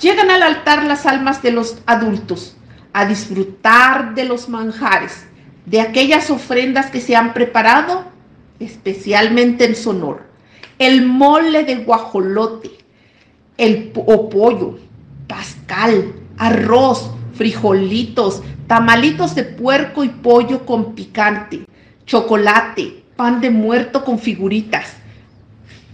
Llegan 0.00 0.30
al 0.30 0.42
altar 0.42 0.84
las 0.84 1.04
almas 1.04 1.42
de 1.42 1.52
los 1.52 1.78
adultos 1.86 2.56
a 2.92 3.04
disfrutar 3.04 4.14
de 4.14 4.24
los 4.24 4.48
manjares, 4.48 5.26
de 5.66 5.80
aquellas 5.80 6.30
ofrendas 6.30 6.90
que 6.90 7.00
se 7.00 7.16
han 7.16 7.32
preparado 7.34 8.04
especialmente 8.58 9.64
en 9.64 9.76
Sonor. 9.76 10.24
El 10.78 11.06
mole 11.06 11.64
de 11.64 11.76
guajolote, 11.76 12.70
el 13.56 13.92
o 13.94 14.28
pollo, 14.28 14.78
pascal, 15.26 16.12
arroz, 16.38 17.10
frijolitos, 17.34 18.42
tamalitos 18.66 19.34
de 19.34 19.44
puerco 19.44 20.04
y 20.04 20.08
pollo 20.08 20.64
con 20.64 20.94
picante, 20.94 21.64
chocolate, 22.06 23.04
pan 23.16 23.40
de 23.40 23.50
muerto 23.50 24.04
con 24.04 24.18
figuritas. 24.18 24.94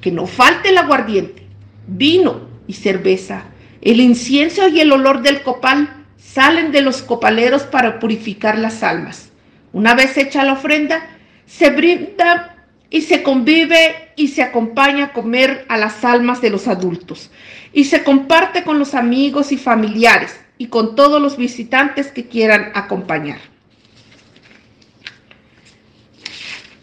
Que 0.00 0.12
no 0.12 0.26
falte 0.26 0.70
el 0.70 0.78
aguardiente, 0.78 1.46
vino 1.86 2.42
y 2.66 2.74
cerveza. 2.74 3.44
El 3.80 4.00
incienso 4.00 4.68
y 4.68 4.80
el 4.80 4.92
olor 4.92 5.22
del 5.22 5.42
copal 5.42 6.04
salen 6.16 6.72
de 6.72 6.82
los 6.82 7.02
copaleros 7.02 7.62
para 7.62 7.98
purificar 7.98 8.58
las 8.58 8.82
almas. 8.82 9.27
Una 9.72 9.94
vez 9.94 10.16
hecha 10.16 10.44
la 10.44 10.54
ofrenda, 10.54 11.06
se 11.46 11.70
brinda 11.70 12.56
y 12.90 13.02
se 13.02 13.22
convive 13.22 14.12
y 14.16 14.28
se 14.28 14.42
acompaña 14.42 15.06
a 15.06 15.12
comer 15.12 15.66
a 15.68 15.76
las 15.76 16.04
almas 16.04 16.40
de 16.40 16.50
los 16.50 16.68
adultos 16.68 17.30
y 17.72 17.84
se 17.84 18.02
comparte 18.02 18.64
con 18.64 18.78
los 18.78 18.94
amigos 18.94 19.52
y 19.52 19.58
familiares 19.58 20.40
y 20.56 20.68
con 20.68 20.96
todos 20.96 21.20
los 21.20 21.36
visitantes 21.36 22.10
que 22.10 22.26
quieran 22.26 22.72
acompañar. 22.74 23.38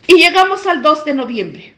Y 0.08 0.18
llegamos 0.18 0.68
al 0.68 0.84
2 0.84 1.06
de 1.06 1.14
noviembre. 1.16 1.76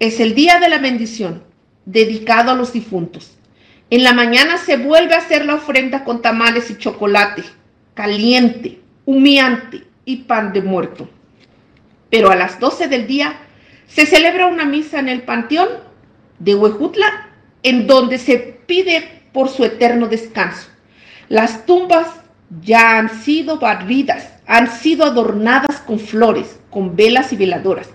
Es 0.00 0.18
el 0.18 0.34
día 0.34 0.58
de 0.58 0.68
la 0.68 0.78
bendición, 0.78 1.44
dedicado 1.84 2.50
a 2.50 2.54
los 2.54 2.72
difuntos. 2.72 3.36
En 3.90 4.02
la 4.02 4.12
mañana 4.12 4.58
se 4.58 4.76
vuelve 4.76 5.14
a 5.14 5.18
hacer 5.18 5.46
la 5.46 5.54
ofrenda 5.54 6.04
con 6.04 6.22
tamales 6.22 6.70
y 6.70 6.78
chocolate, 6.78 7.44
caliente, 7.94 8.80
humeante 9.04 9.89
y 10.04 10.16
pan 10.18 10.52
de 10.52 10.62
muerto 10.62 11.08
pero 12.10 12.30
a 12.30 12.36
las 12.36 12.58
12 12.60 12.88
del 12.88 13.06
día 13.06 13.34
se 13.86 14.04
celebra 14.04 14.46
una 14.46 14.64
misa 14.64 14.98
en 14.98 15.08
el 15.08 15.22
panteón 15.22 15.68
de 16.40 16.54
Huejutla, 16.54 17.28
en 17.62 17.86
donde 17.86 18.18
se 18.18 18.38
pide 18.66 19.22
por 19.32 19.48
su 19.48 19.64
eterno 19.64 20.08
descanso. 20.08 20.68
Las 21.28 21.64
tumbas 21.66 22.08
ya 22.62 22.98
han 22.98 23.22
sido 23.22 23.58
barridas, 23.58 24.28
han 24.46 24.68
sido 24.70 25.04
adornadas 25.04 25.80
con 25.86 26.00
flores, 26.00 26.58
con 26.70 26.96
velas 26.96 27.32
y 27.32 27.36
veladoras. 27.36 27.88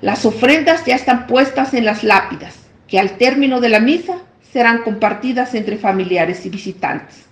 Las 0.00 0.24
ofrendas 0.24 0.84
ya 0.86 0.94
están 0.94 1.26
puestas 1.26 1.74
en 1.74 1.84
las 1.84 2.02
lápidas, 2.02 2.56
que 2.88 2.98
al 2.98 3.18
término 3.18 3.60
de 3.60 3.68
la 3.68 3.80
misa 3.80 4.18
serán 4.52 4.82
compartidas 4.82 5.54
entre 5.54 5.76
familiares 5.76 6.46
y 6.46 6.48
visitantes. 6.48 7.26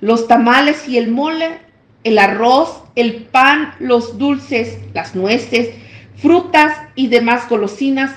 Los 0.00 0.26
tamales 0.26 0.88
y 0.88 0.98
el 0.98 1.10
mole 1.10 1.60
el 2.04 2.18
arroz, 2.18 2.82
el 2.94 3.24
pan, 3.24 3.74
los 3.78 4.18
dulces, 4.18 4.78
las 4.94 5.14
nueces, 5.14 5.70
frutas 6.16 6.76
y 6.94 7.08
demás 7.08 7.48
golosinas, 7.48 8.12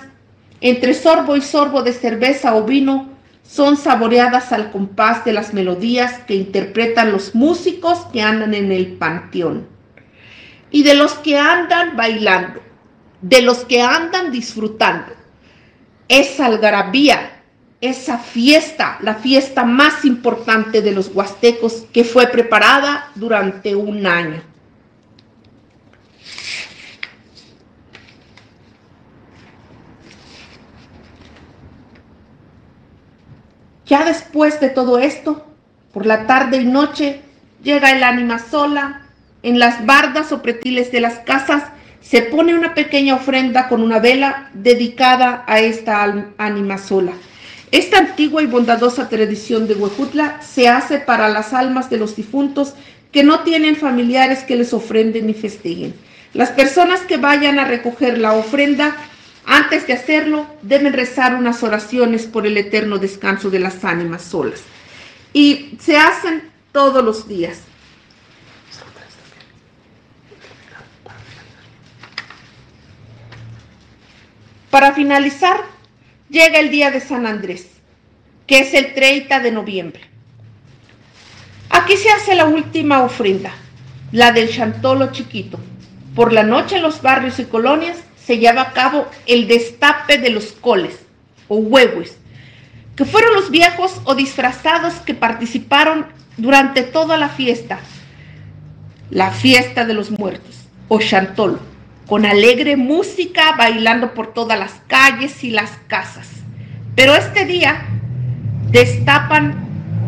entre 0.61 0.93
sorbo 0.93 1.35
y 1.35 1.41
sorbo 1.41 1.83
de 1.83 1.93
cerveza 1.93 2.55
o 2.55 2.63
vino, 2.63 3.09
son 3.43 3.75
saboreadas 3.75 4.51
al 4.53 4.71
compás 4.71 5.25
de 5.25 5.33
las 5.33 5.53
melodías 5.53 6.19
que 6.19 6.35
interpretan 6.35 7.11
los 7.11 7.35
músicos 7.35 7.99
que 8.13 8.21
andan 8.21 8.53
en 8.53 8.71
el 8.71 8.93
panteón. 8.93 9.67
Y 10.71 10.83
de 10.83 10.95
los 10.95 11.13
que 11.15 11.37
andan 11.37 11.95
bailando, 11.97 12.61
de 13.21 13.41
los 13.41 13.65
que 13.65 13.81
andan 13.81 14.31
disfrutando. 14.31 15.13
Es 16.07 16.39
algarabía 16.39 17.32
esa 17.83 18.17
fiesta, 18.17 18.97
la 19.01 19.15
fiesta 19.15 19.65
más 19.65 20.05
importante 20.05 20.81
de 20.81 20.93
los 20.93 21.09
huastecos 21.13 21.85
que 21.91 22.05
fue 22.05 22.27
preparada 22.27 23.11
durante 23.15 23.75
un 23.75 24.07
año. 24.07 24.41
Ya 33.85 34.05
después 34.05 34.61
de 34.61 34.69
todo 34.69 34.97
esto, 34.97 35.45
por 35.91 36.05
la 36.05 36.25
tarde 36.25 36.61
y 36.61 36.65
noche, 36.65 37.21
llega 37.61 37.91
el 37.91 38.01
ánima 38.03 38.39
sola. 38.39 39.01
En 39.43 39.59
las 39.59 39.85
bardas 39.85 40.31
o 40.31 40.41
pretiles 40.41 40.89
de 40.93 41.01
las 41.01 41.19
casas 41.19 41.63
se 41.99 42.21
pone 42.21 42.55
una 42.55 42.73
pequeña 42.73 43.15
ofrenda 43.15 43.67
con 43.67 43.81
una 43.81 43.99
vela 43.99 44.49
dedicada 44.53 45.43
a 45.47 45.59
esta 45.59 46.01
ánima 46.37 46.77
sola. 46.77 47.11
Esta 47.73 47.97
antigua 47.97 48.43
y 48.43 48.45
bondadosa 48.45 49.09
tradición 49.09 49.67
de 49.67 49.73
Huejutla 49.73 50.43
se 50.43 50.69
hace 50.69 50.99
para 50.99 51.27
las 51.27 51.53
almas 51.53 51.89
de 51.89 51.97
los 51.97 52.15
difuntos 52.15 52.75
que 53.11 53.23
no 53.23 53.39
tienen 53.39 53.75
familiares 53.75 54.43
que 54.43 54.55
les 54.55 54.75
ofrenden 54.75 55.25
ni 55.25 55.33
festejen. 55.33 55.95
Las 56.35 56.51
personas 56.51 56.99
que 57.01 57.17
vayan 57.17 57.57
a 57.57 57.65
recoger 57.65 58.19
la 58.19 58.33
ofrenda, 58.33 58.95
antes 59.43 59.87
de 59.87 59.93
hacerlo, 59.93 60.45
deben 60.61 60.93
rezar 60.93 61.33
unas 61.33 61.63
oraciones 61.63 62.27
por 62.27 62.45
el 62.45 62.57
eterno 62.57 62.99
descanso 62.99 63.49
de 63.49 63.57
las 63.57 63.83
ánimas 63.83 64.21
solas. 64.21 64.61
Y 65.33 65.75
se 65.81 65.97
hacen 65.97 66.43
todos 66.71 67.03
los 67.03 67.27
días. 67.27 67.57
Para 74.69 74.91
finalizar, 74.91 75.73
llega 76.33 76.59
el 76.59 76.71
día 76.71 76.89
de 76.89 76.99
San 76.99 77.27
Andrés, 77.27 77.67
que 78.47 78.59
es 78.59 78.73
el 78.73 78.95
30 78.95 79.39
de 79.39 79.51
noviembre. 79.51 80.01
Aquí 81.69 81.95
se 81.95 82.09
hace 82.09 82.33
la 82.33 82.45
última 82.45 83.03
ofrenda, 83.03 83.53
la 84.11 84.31
del 84.31 84.49
chantolo 84.49 85.11
chiquito. 85.11 85.59
Por 86.15 86.33
la 86.33 86.41
noche 86.41 86.77
en 86.77 86.81
los 86.81 87.03
barrios 87.03 87.37
y 87.37 87.45
colonias 87.45 87.97
se 88.17 88.39
lleva 88.39 88.63
a 88.63 88.71
cabo 88.71 89.07
el 89.27 89.47
destape 89.47 90.17
de 90.17 90.31
los 90.31 90.53
coles 90.53 90.97
o 91.49 91.57
huevos, 91.57 92.13
que 92.95 93.05
fueron 93.05 93.35
los 93.35 93.51
viejos 93.51 94.01
o 94.03 94.15
disfrazados 94.15 94.95
que 95.05 95.13
participaron 95.13 96.07
durante 96.37 96.81
toda 96.81 97.15
la 97.17 97.29
fiesta, 97.29 97.79
la 99.11 99.29
fiesta 99.29 99.85
de 99.85 99.93
los 99.93 100.09
muertos 100.09 100.65
o 100.87 100.99
chantolo, 100.99 101.59
con 102.07 102.25
alegre 102.25 102.75
música 102.75 103.55
bailando 103.57 104.13
por 104.13 104.33
todas 104.33 104.59
las 104.59 104.73
calles 104.87 105.43
y 105.43 105.51
las 105.51 105.71
casas. 105.87 106.27
Pero 106.95 107.15
este 107.15 107.45
día 107.45 107.85
destapan 108.71 109.55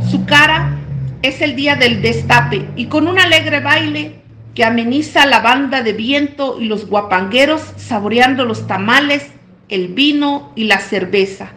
su 0.10 0.26
cara, 0.26 0.78
es 1.22 1.42
el 1.42 1.56
día 1.56 1.76
del 1.76 2.02
destape 2.02 2.68
y 2.76 2.86
con 2.86 3.08
un 3.08 3.20
alegre 3.20 3.60
baile 3.60 4.22
que 4.54 4.64
ameniza 4.64 5.26
la 5.26 5.40
banda 5.40 5.82
de 5.82 5.94
viento 5.94 6.58
y 6.62 6.66
los 6.66 6.88
guapangueros 6.88 7.62
saboreando 7.78 8.46
los 8.46 8.68
tamales, 8.68 9.28
el 9.70 9.90
vino 9.90 10.52
y 10.56 10.66
la 10.66 10.80
cerveza. 10.80 11.52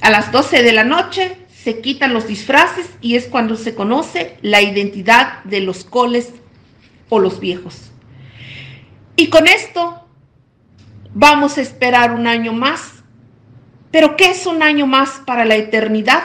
A 0.00 0.10
las 0.10 0.32
12 0.32 0.62
de 0.62 0.72
la 0.72 0.84
noche 0.84 1.36
se 1.52 1.80
quitan 1.80 2.12
los 2.12 2.26
disfraces 2.26 2.90
y 3.00 3.14
es 3.16 3.26
cuando 3.26 3.56
se 3.56 3.74
conoce 3.74 4.36
la 4.42 4.60
identidad 4.60 5.42
de 5.44 5.60
los 5.60 5.84
coles 5.84 6.32
o 7.08 7.18
los 7.18 7.40
viejos. 7.40 7.91
Y 9.16 9.28
con 9.28 9.46
esto 9.46 10.06
vamos 11.14 11.58
a 11.58 11.60
esperar 11.60 12.12
un 12.12 12.26
año 12.26 12.52
más. 12.52 13.02
Pero 13.90 14.16
¿qué 14.16 14.30
es 14.30 14.46
un 14.46 14.62
año 14.62 14.86
más 14.86 15.20
para 15.26 15.44
la 15.44 15.56
eternidad? 15.56 16.22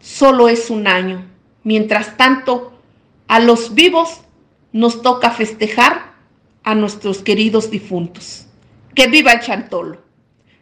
Solo 0.00 0.48
es 0.48 0.70
un 0.70 0.86
año. 0.86 1.24
Mientras 1.62 2.16
tanto, 2.16 2.80
a 3.28 3.40
los 3.40 3.74
vivos 3.74 4.20
nos 4.72 5.02
toca 5.02 5.30
festejar 5.30 6.14
a 6.64 6.74
nuestros 6.74 7.18
queridos 7.22 7.70
difuntos. 7.70 8.46
Que 8.94 9.06
viva 9.06 9.32
el 9.32 9.40
chantolo. 9.40 10.02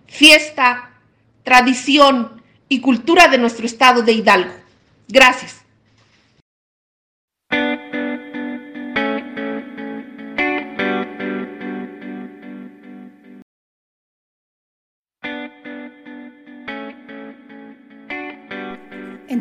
Fiesta, 0.07 1.01
tradición 1.43 2.43
y 2.69 2.81
cultura 2.81 3.29
de 3.29 3.39
nuestro 3.39 3.67
estado 3.67 4.03
de 4.03 4.13
Hidalgo. 4.13 4.53
Gracias. 5.09 5.66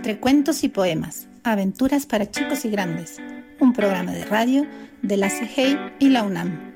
Entre 0.06 0.22
cuentos 0.22 0.64
y 0.64 0.70
poemas, 0.70 1.28
aventuras 1.44 2.06
para 2.06 2.30
chicos 2.30 2.64
y 2.64 2.70
grandes 2.70 3.18
un 3.60 3.74
programa 3.74 4.12
de 4.12 4.24
radio 4.24 4.64
de 5.02 5.18
la 5.18 5.32
CIGEI 5.32 5.80
y 6.00 6.10
la 6.10 6.22
UNAM. 6.22 6.76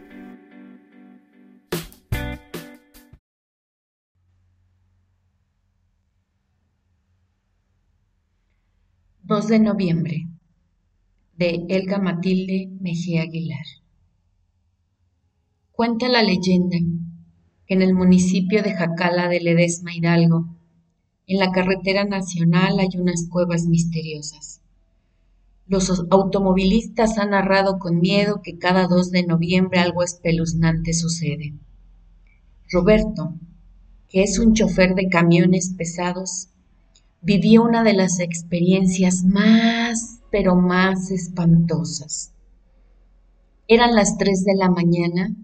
...2 9.25 9.45
de 9.45 9.60
noviembre... 9.60 10.25
...de 11.38 11.67
Elga 11.69 11.99
Matilde 11.99 12.71
Mejía 12.82 13.21
Aguilar... 13.21 13.65
Cuenta 15.71 16.10
la 16.10 16.23
leyenda... 16.23 16.77
...que 17.67 17.75
en 17.75 17.84
el 17.84 17.93
municipio 17.93 18.63
de 18.63 18.73
Jacala 18.73 19.27
de 19.27 19.39
Ledesma 19.39 19.93
Hidalgo... 19.93 20.59
...en 21.32 21.39
la 21.39 21.52
carretera 21.52 22.06
nacional 22.06 22.80
hay 22.80 22.89
unas 23.00 23.28
cuevas 23.30 23.68
misteriosas 23.68 24.60
los 25.70 26.04
automovilistas 26.10 27.20
han 27.20 27.30
narrado 27.30 27.78
con 27.78 28.00
miedo 28.00 28.42
que 28.44 28.58
cada 28.58 28.88
2 28.88 29.12
de 29.12 29.28
noviembre 29.28 29.80
algo 29.80 30.02
espeluznante 30.02 30.94
sucede. 30.94 31.54
Roberto, 32.72 33.36
que 34.10 34.24
es 34.24 34.39
un 34.39 34.54
chofer 34.56 34.96
de 34.96 35.10
camiones 35.10 35.76
pesados, 35.78 36.50
vivió 37.22 37.62
una 37.62 37.84
de 37.84 37.94
las 37.94 38.20
experiencias 38.20 39.24
más, 39.24 40.22
pero 40.32 40.56
más 40.56 41.12
espantosas. 41.12 42.32
Eran 43.68 43.94
las 43.94 44.18
3 44.18 44.46
de 44.46 44.56
la 44.56 44.72
mañana 44.72 45.36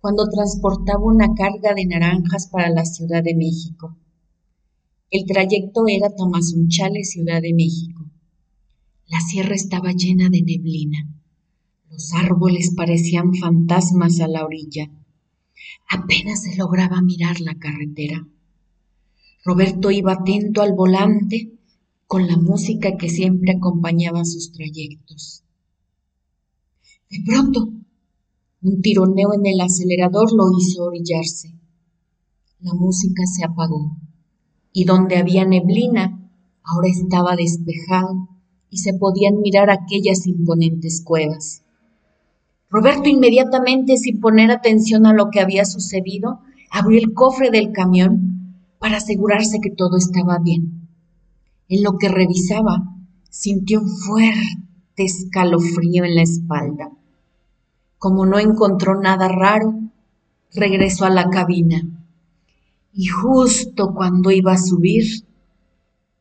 cuando 0.00 0.28
transportaba 0.28 1.04
una 1.04 1.32
carga 1.36 1.74
de 1.74 1.86
naranjas 1.86 2.48
para 2.48 2.70
la 2.70 2.84
Ciudad 2.84 3.22
de 3.22 3.36
México. 3.36 3.96
El 5.10 5.26
trayecto 5.26 5.88
era 5.88 6.14
Tamazunchale, 6.14 7.02
Ciudad 7.02 7.42
de 7.42 7.52
México. 7.52 8.08
La 9.08 9.20
sierra 9.20 9.56
estaba 9.56 9.90
llena 9.92 10.28
de 10.30 10.40
neblina. 10.40 11.04
Los 11.90 12.12
árboles 12.14 12.74
parecían 12.76 13.34
fantasmas 13.34 14.20
a 14.20 14.28
la 14.28 14.44
orilla. 14.44 14.88
Apenas 15.88 16.44
se 16.44 16.54
lograba 16.56 17.02
mirar 17.02 17.40
la 17.40 17.56
carretera. 17.56 18.24
Roberto 19.44 19.90
iba 19.90 20.12
atento 20.12 20.62
al 20.62 20.74
volante 20.74 21.58
con 22.06 22.28
la 22.28 22.36
música 22.36 22.96
que 22.96 23.08
siempre 23.08 23.54
acompañaba 23.56 24.24
sus 24.24 24.52
trayectos. 24.52 25.42
De 27.10 27.18
pronto, 27.26 27.72
un 28.62 28.80
tironeo 28.80 29.34
en 29.34 29.44
el 29.44 29.60
acelerador 29.60 30.32
lo 30.32 30.56
hizo 30.56 30.84
orillarse. 30.84 31.52
La 32.60 32.74
música 32.74 33.24
se 33.26 33.44
apagó 33.44 33.96
y 34.72 34.84
donde 34.84 35.16
había 35.16 35.44
neblina, 35.44 36.30
ahora 36.62 36.88
estaba 36.88 37.36
despejado 37.36 38.28
y 38.70 38.78
se 38.78 38.94
podían 38.94 39.40
mirar 39.40 39.70
aquellas 39.70 40.26
imponentes 40.26 41.02
cuevas. 41.04 41.64
Roberto 42.70 43.08
inmediatamente, 43.08 43.96
sin 43.96 44.20
poner 44.20 44.50
atención 44.52 45.06
a 45.06 45.12
lo 45.12 45.30
que 45.30 45.40
había 45.40 45.64
sucedido, 45.64 46.40
abrió 46.70 47.00
el 47.00 47.12
cofre 47.14 47.50
del 47.50 47.72
camión 47.72 48.56
para 48.78 48.98
asegurarse 48.98 49.58
que 49.60 49.70
todo 49.70 49.96
estaba 49.96 50.38
bien. 50.38 50.88
En 51.68 51.82
lo 51.82 51.98
que 51.98 52.08
revisaba, 52.08 52.96
sintió 53.28 53.80
un 53.80 53.88
fuerte 53.88 54.34
escalofrío 54.96 56.04
en 56.04 56.14
la 56.14 56.22
espalda. 56.22 56.90
Como 57.98 58.24
no 58.24 58.38
encontró 58.38 59.00
nada 59.00 59.28
raro, 59.28 59.74
regresó 60.54 61.04
a 61.04 61.10
la 61.10 61.28
cabina. 61.28 61.99
Y 62.92 63.06
justo 63.06 63.94
cuando 63.94 64.30
iba 64.30 64.52
a 64.52 64.58
subir, 64.58 65.04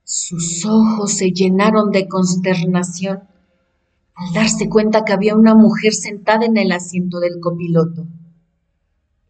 sus 0.03 0.65
ojos 0.65 1.13
se 1.13 1.31
llenaron 1.31 1.91
de 1.91 2.07
consternación 2.07 3.23
al 4.15 4.33
darse 4.33 4.67
cuenta 4.67 5.05
que 5.05 5.13
había 5.13 5.35
una 5.35 5.55
mujer 5.55 5.93
sentada 5.93 6.45
en 6.45 6.57
el 6.57 6.71
asiento 6.71 7.19
del 7.19 7.39
copiloto. 7.39 8.07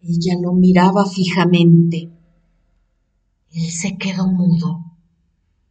Ella 0.01 0.35
lo 0.41 0.53
miraba 0.53 1.05
fijamente. 1.05 2.09
Él 3.51 3.69
se 3.69 3.97
quedó 3.97 4.27
mudo, 4.27 4.85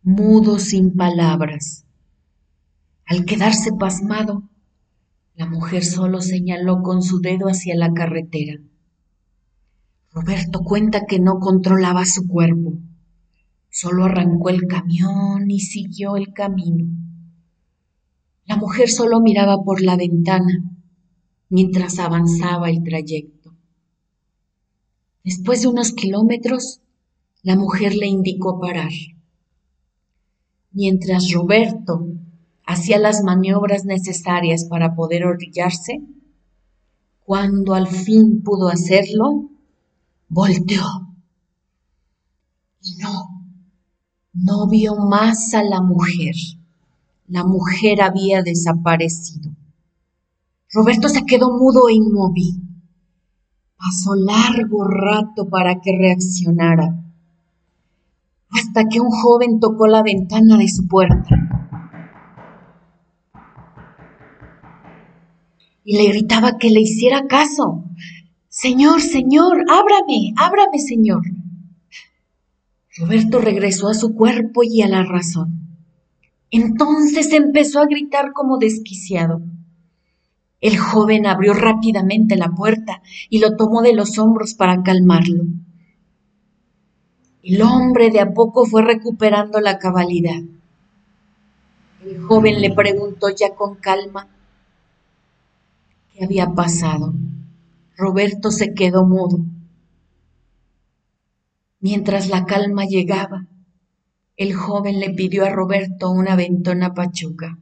mudo 0.03 0.59
sin 0.59 0.95
palabras. 0.95 1.85
Al 3.07 3.25
quedarse 3.25 3.73
pasmado, 3.73 4.43
la 5.35 5.47
mujer 5.47 5.85
solo 5.85 6.21
señaló 6.21 6.83
con 6.83 7.03
su 7.03 7.21
dedo 7.21 7.47
hacia 7.49 7.75
la 7.77 7.95
carretera. 7.95 8.61
Roberto 10.21 10.61
cuenta 10.65 11.07
que 11.07 11.21
no 11.21 11.39
controlaba 11.39 12.05
su 12.05 12.27
cuerpo 12.27 12.73
Solo 13.71 14.07
arrancó 14.07 14.49
el 14.49 14.67
camión 14.67 15.49
y 15.49 15.61
siguió 15.61 16.17
el 16.17 16.33
camino. 16.33 16.87
La 18.45 18.57
mujer 18.57 18.89
solo 18.89 19.21
miraba 19.21 19.63
por 19.63 19.83
la 19.83 19.97
ventana 19.97 20.65
mientras 21.49 22.01
avanzaba 22.01 22.71
el 22.71 22.83
trayecto. 22.83 23.55
Después 25.23 25.63
de 25.63 25.69
unos 25.69 25.93
kilómetros, 25.93 26.81
la 27.43 27.55
mujer 27.55 27.95
le 27.95 28.09
indicó 28.09 28.59
parar. 28.59 28.91
Mientras 30.73 31.31
Roberto 31.31 32.07
hacía 32.67 32.99
las 32.99 33.23
maniobras 33.23 33.85
necesarias 33.85 34.65
para 34.65 34.97
poder 34.97 35.25
orillarse, 35.25 36.03
cuando 37.21 37.75
al 37.75 37.87
fin 37.87 38.43
pudo 38.43 38.69
hacerlo, 38.69 39.51
Volteó 40.29 40.85
y 42.83 42.97
no, 43.03 43.45
no 44.35 44.69
vio 44.69 44.97
más 44.97 45.55
a 45.55 45.63
la 45.63 45.81
mujer. 45.81 46.35
La 47.27 47.45
mujer 47.45 48.03
había 48.03 48.43
desaparecido. 48.43 49.51
Roberto 50.73 51.09
se 51.09 51.25
quedó 51.25 51.51
mudo 51.51 51.89
e 51.89 51.95
inmóvil. 51.95 52.63
Pasó 53.77 54.15
largo 54.15 54.85
rato 54.85 55.49
para 55.49 55.81
que 55.81 55.97
reaccionara, 55.97 57.05
hasta 58.51 58.85
que 58.85 59.01
un 59.01 59.11
joven 59.11 59.61
tocó 59.61 59.87
la 59.87 60.03
ventana 60.03 60.57
de 60.57 60.69
su 60.69 60.87
puerta. 60.89 61.49
y 65.91 65.97
le 65.97 66.07
gritaba 66.11 66.59
que 66.59 66.69
le 66.69 66.83
hiciera 66.83 67.27
caso. 67.27 67.88
Señor, 68.61 69.01
Señor, 69.01 69.65
ábrame, 69.71 70.35
ábrame, 70.37 70.81
Señor. 70.81 71.23
Roberto 72.97 73.39
regresó 73.39 73.87
a 73.87 73.95
su 73.95 74.17
cuerpo 74.17 74.65
y 74.65 74.83
a 74.83 74.89
la 74.89 75.05
razón. 75.05 75.79
Entonces 76.51 77.33
empezó 77.33 77.79
a 77.79 77.87
gritar 77.87 78.33
como 78.33 78.59
desquiciado. 78.59 79.43
El 80.61 80.77
joven 80.77 81.27
abrió 81.27 81.55
rápidamente 81.55 82.37
la 82.37 82.49
puerta 82.49 83.01
y 83.31 83.39
lo 83.39 83.55
tomó 83.55 83.81
de 83.81 83.93
los 83.93 84.19
hombros 84.19 84.55
para 84.55 84.83
calmarlo. 84.83 85.45
El 87.45 87.63
hombre 87.63 88.11
de 88.11 88.19
a 88.19 88.33
poco 88.33 88.65
fue 88.65 88.83
recuperando 88.83 89.61
la 89.61 89.79
cabalidad. 89.79 90.43
El 92.05 92.21
joven 92.23 92.61
le 92.61 92.73
preguntó 92.73 93.29
ya 93.31 93.55
con 93.55 93.77
calma 93.77 94.27
qué 96.13 96.25
había 96.25 96.49
pasado. 96.49 97.15
Roberto 98.01 98.53
se 98.53 98.75
quedó 98.75 99.05
mudo. 99.05 99.45
Mientras 101.81 102.29
la 102.29 102.45
calma 102.45 102.85
llegaba, 102.85 103.49
el 104.37 104.55
joven 104.55 105.01
le 105.01 105.11
pidió 105.11 105.45
a 105.45 105.51
Roberto 105.51 106.09
una 106.13 106.37
ventona 106.37 106.95
pachuca. 106.95 107.59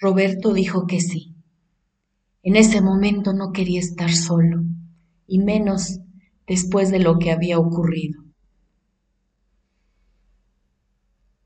Roberto 0.00 0.54
dijo 0.54 0.86
que 0.86 1.02
sí. 1.02 1.34
En 2.42 2.56
ese 2.56 2.80
momento 2.80 3.34
no 3.34 3.52
quería 3.52 3.78
estar 3.78 4.10
solo, 4.10 4.64
y 5.26 5.38
menos 5.40 6.00
después 6.46 6.90
de 6.90 7.00
lo 7.00 7.18
que 7.18 7.30
había 7.30 7.58
ocurrido. 7.58 8.22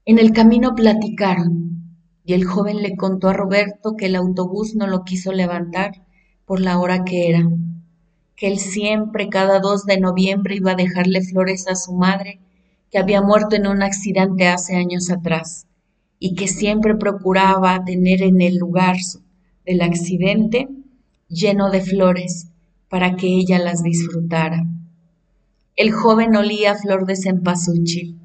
En 0.05 0.21
el 0.21 0.31
camino 0.31 0.77
platicaron, 0.77 1.99
y 2.25 2.35
el 2.35 2.45
joven 2.45 2.83
le 2.83 2.95
contó 2.95 3.31
a 3.31 3.33
Roberto 3.33 3.97
que 3.99 4.07
el 4.07 4.15
autobús 4.15 4.77
no 4.77 4.87
lo 4.87 5.03
quiso 5.03 5.33
levantar 5.33 6.07
por 6.45 6.61
la 6.61 6.79
hora 6.79 7.03
que 7.03 7.29
era, 7.29 7.43
que 8.37 8.49
él 8.49 8.59
siempre 8.59 9.29
cada 9.29 9.61
2 9.61 9.85
de 9.87 9.99
noviembre 9.99 10.57
iba 10.57 10.73
a 10.73 10.77
dejarle 10.77 11.23
flores 11.23 11.67
a 11.69 11.75
su 11.75 11.95
madre 11.95 12.41
que 12.91 12.99
había 12.99 13.23
muerto 13.23 13.57
en 13.57 13.67
un 13.67 13.83
accidente 13.83 14.47
hace 14.47 14.77
años 14.77 15.11
atrás 15.11 15.67
y 16.19 16.35
que 16.35 16.47
siempre 16.47 16.95
procuraba 16.95 17.85
tener 17.85 18.23
en 18.23 18.41
el 18.41 18.57
lugar 18.57 18.97
del 19.65 19.81
accidente 19.81 20.69
lleno 21.29 21.71
de 21.71 21.81
flores 21.81 22.49
para 22.89 23.17
que 23.17 23.27
ella 23.27 23.59
las 23.59 23.83
disfrutara. 23.83 24.65
El 25.75 25.93
joven 25.93 26.37
olía 26.37 26.75
flor 26.75 27.07
de 27.07 27.17
cempasúchil, 27.17 28.21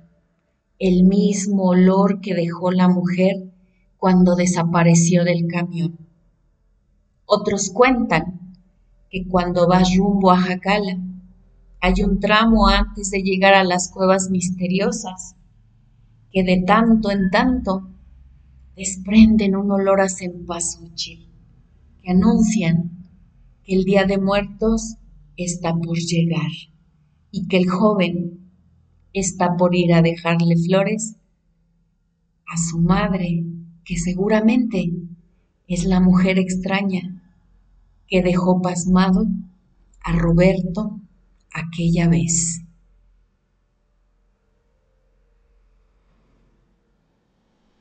el 0.78 1.04
mismo 1.04 1.70
olor 1.70 2.22
que 2.22 2.34
dejó 2.34 2.72
la 2.72 2.88
mujer 2.88 3.36
cuando 3.98 4.36
desapareció 4.36 5.24
del 5.24 5.48
camión. 5.48 5.98
Otros 7.26 7.70
cuentan 7.70 8.41
que 9.12 9.28
cuando 9.28 9.68
vas 9.68 9.94
rumbo 9.96 10.32
a 10.32 10.38
Jacala, 10.38 10.98
hay 11.82 11.94
un 12.04 12.20
tramo 12.20 12.68
antes 12.68 13.12
de 13.12 13.22
llegar 13.22 13.54
a 13.54 13.66
las 13.66 13.92
cuevas 13.92 14.30
misteriosas 14.30 15.36
que 16.32 16.44
de 16.44 16.64
tanto 16.66 17.12
en 17.12 17.30
tanto 17.30 17.90
desprenden 18.76 19.58
un 19.58 19.70
olor 19.70 20.00
a 20.00 20.08
cempasúchil 20.08 21.30
que 22.02 22.12
anuncian 22.12 23.06
que 23.64 23.76
el 23.76 23.84
día 23.84 24.06
de 24.06 24.18
muertos 24.18 24.96
está 25.36 25.74
por 25.76 25.98
llegar 25.98 26.52
y 27.32 27.48
que 27.48 27.58
el 27.58 27.70
joven 27.70 28.40
está 29.12 29.58
por 29.58 29.76
ir 29.76 29.94
a 29.94 30.02
dejarle 30.02 30.56
flores 30.56 31.18
a 32.48 32.58
su 32.58 32.80
madre, 32.80 33.44
que 33.84 33.98
seguramente 33.98 34.94
es 35.68 35.86
la 35.86 36.00
mujer 36.00 36.40
extraña 36.40 37.21
que 38.12 38.22
dejó 38.22 38.62
pasmado 38.62 39.26
a 40.04 40.12
Roberto 40.12 41.00
aquella 41.54 42.10
vez. 42.10 42.62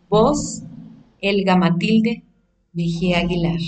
Voz, 0.08 0.62
Elga 1.20 1.56
Matilde 1.56 2.22
Mejía 2.72 3.18
Aguilar. 3.18 3.58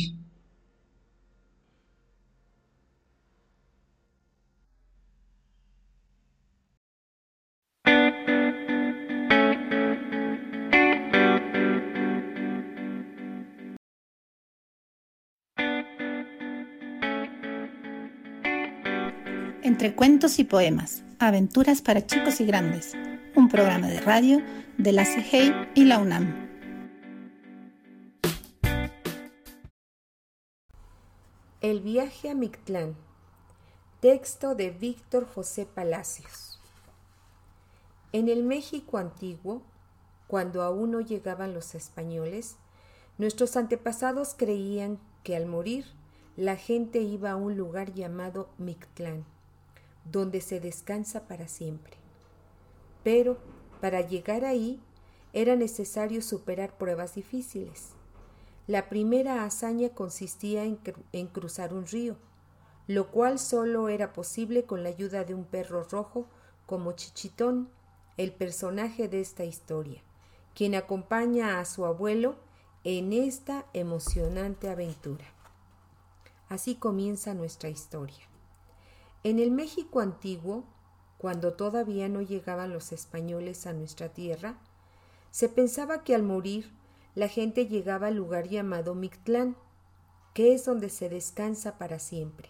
Entre 19.72 19.94
cuentos 19.96 20.38
y 20.38 20.44
poemas, 20.44 21.02
aventuras 21.18 21.80
para 21.80 22.06
chicos 22.06 22.42
y 22.42 22.44
grandes, 22.44 22.92
un 23.34 23.48
programa 23.48 23.88
de 23.88 24.02
radio 24.02 24.42
de 24.76 24.92
la 24.92 25.06
CIGEI 25.06 25.70
y 25.74 25.84
la 25.86 25.98
UNAM. 25.98 26.50
El 31.62 31.80
viaje 31.80 32.28
a 32.28 32.34
Mictlán. 32.34 32.96
Texto 34.00 34.54
de 34.54 34.68
Víctor 34.68 35.26
José 35.26 35.64
Palacios. 35.64 36.60
En 38.12 38.28
el 38.28 38.42
México 38.44 38.98
antiguo, 38.98 39.62
cuando 40.26 40.60
aún 40.60 40.90
no 40.90 41.00
llegaban 41.00 41.54
los 41.54 41.74
españoles, 41.74 42.56
nuestros 43.16 43.56
antepasados 43.56 44.34
creían 44.36 44.98
que 45.22 45.34
al 45.34 45.46
morir 45.46 45.86
la 46.36 46.56
gente 46.56 47.00
iba 47.00 47.30
a 47.30 47.36
un 47.36 47.56
lugar 47.56 47.94
llamado 47.94 48.50
Mictlán 48.58 49.24
donde 50.04 50.40
se 50.40 50.60
descansa 50.60 51.26
para 51.26 51.48
siempre. 51.48 51.96
Pero 53.04 53.38
para 53.80 54.00
llegar 54.00 54.44
ahí 54.44 54.80
era 55.32 55.56
necesario 55.56 56.22
superar 56.22 56.76
pruebas 56.76 57.14
difíciles. 57.14 57.90
La 58.66 58.88
primera 58.88 59.44
hazaña 59.44 59.88
consistía 59.90 60.64
en, 60.64 60.78
en, 61.12 61.26
cruzar 61.26 61.74
un 61.74 61.86
río, 61.86 62.16
lo 62.86 63.10
cual 63.10 63.38
solo 63.38 63.88
era 63.88 64.12
posible 64.12 64.64
con 64.64 64.82
la 64.82 64.90
ayuda 64.90 65.24
de 65.24 65.34
un 65.34 65.44
perro 65.44 65.84
rojo 65.84 66.26
como 66.66 66.92
Chichitón, 66.92 67.70
el 68.16 68.32
personaje 68.32 69.08
de 69.08 69.20
esta 69.20 69.44
historia, 69.44 70.02
quien 70.54 70.74
acompaña 70.74 71.58
a 71.58 71.64
su 71.64 71.84
abuelo 71.84 72.36
en 72.84 73.12
esta 73.12 73.66
emocionante 73.72 74.68
aventura. 74.68 75.24
Así 76.48 76.74
comienza 76.74 77.34
nuestra 77.34 77.68
historia. 77.68 78.31
En 79.24 79.38
el 79.38 79.50
México 79.50 80.00
antiguo, 80.00 80.64
cuando 81.18 81.54
todavía 81.54 82.08
no 82.08 82.22
llegaban 82.22 82.72
los 82.72 82.90
españoles 82.90 83.66
a 83.66 83.72
nuestra 83.72 84.08
tierra, 84.08 84.58
se 85.30 85.48
pensaba 85.48 86.02
que 86.02 86.14
al 86.14 86.24
morir 86.24 86.72
la 87.14 87.28
gente 87.28 87.66
llegaba 87.66 88.08
al 88.08 88.16
lugar 88.16 88.48
llamado 88.48 88.94
Mictlán, 88.94 89.56
que 90.34 90.54
es 90.54 90.64
donde 90.64 90.88
se 90.88 91.08
descansa 91.08 91.78
para 91.78 91.98
siempre. 91.98 92.48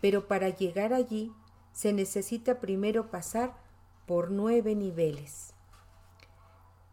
Pero 0.00 0.26
para 0.26 0.48
llegar 0.48 0.92
allí 0.92 1.32
se 1.72 1.92
necesita 1.92 2.60
primero 2.60 3.10
pasar 3.10 3.54
por 4.06 4.30
nueve 4.30 4.74
niveles. 4.74 5.52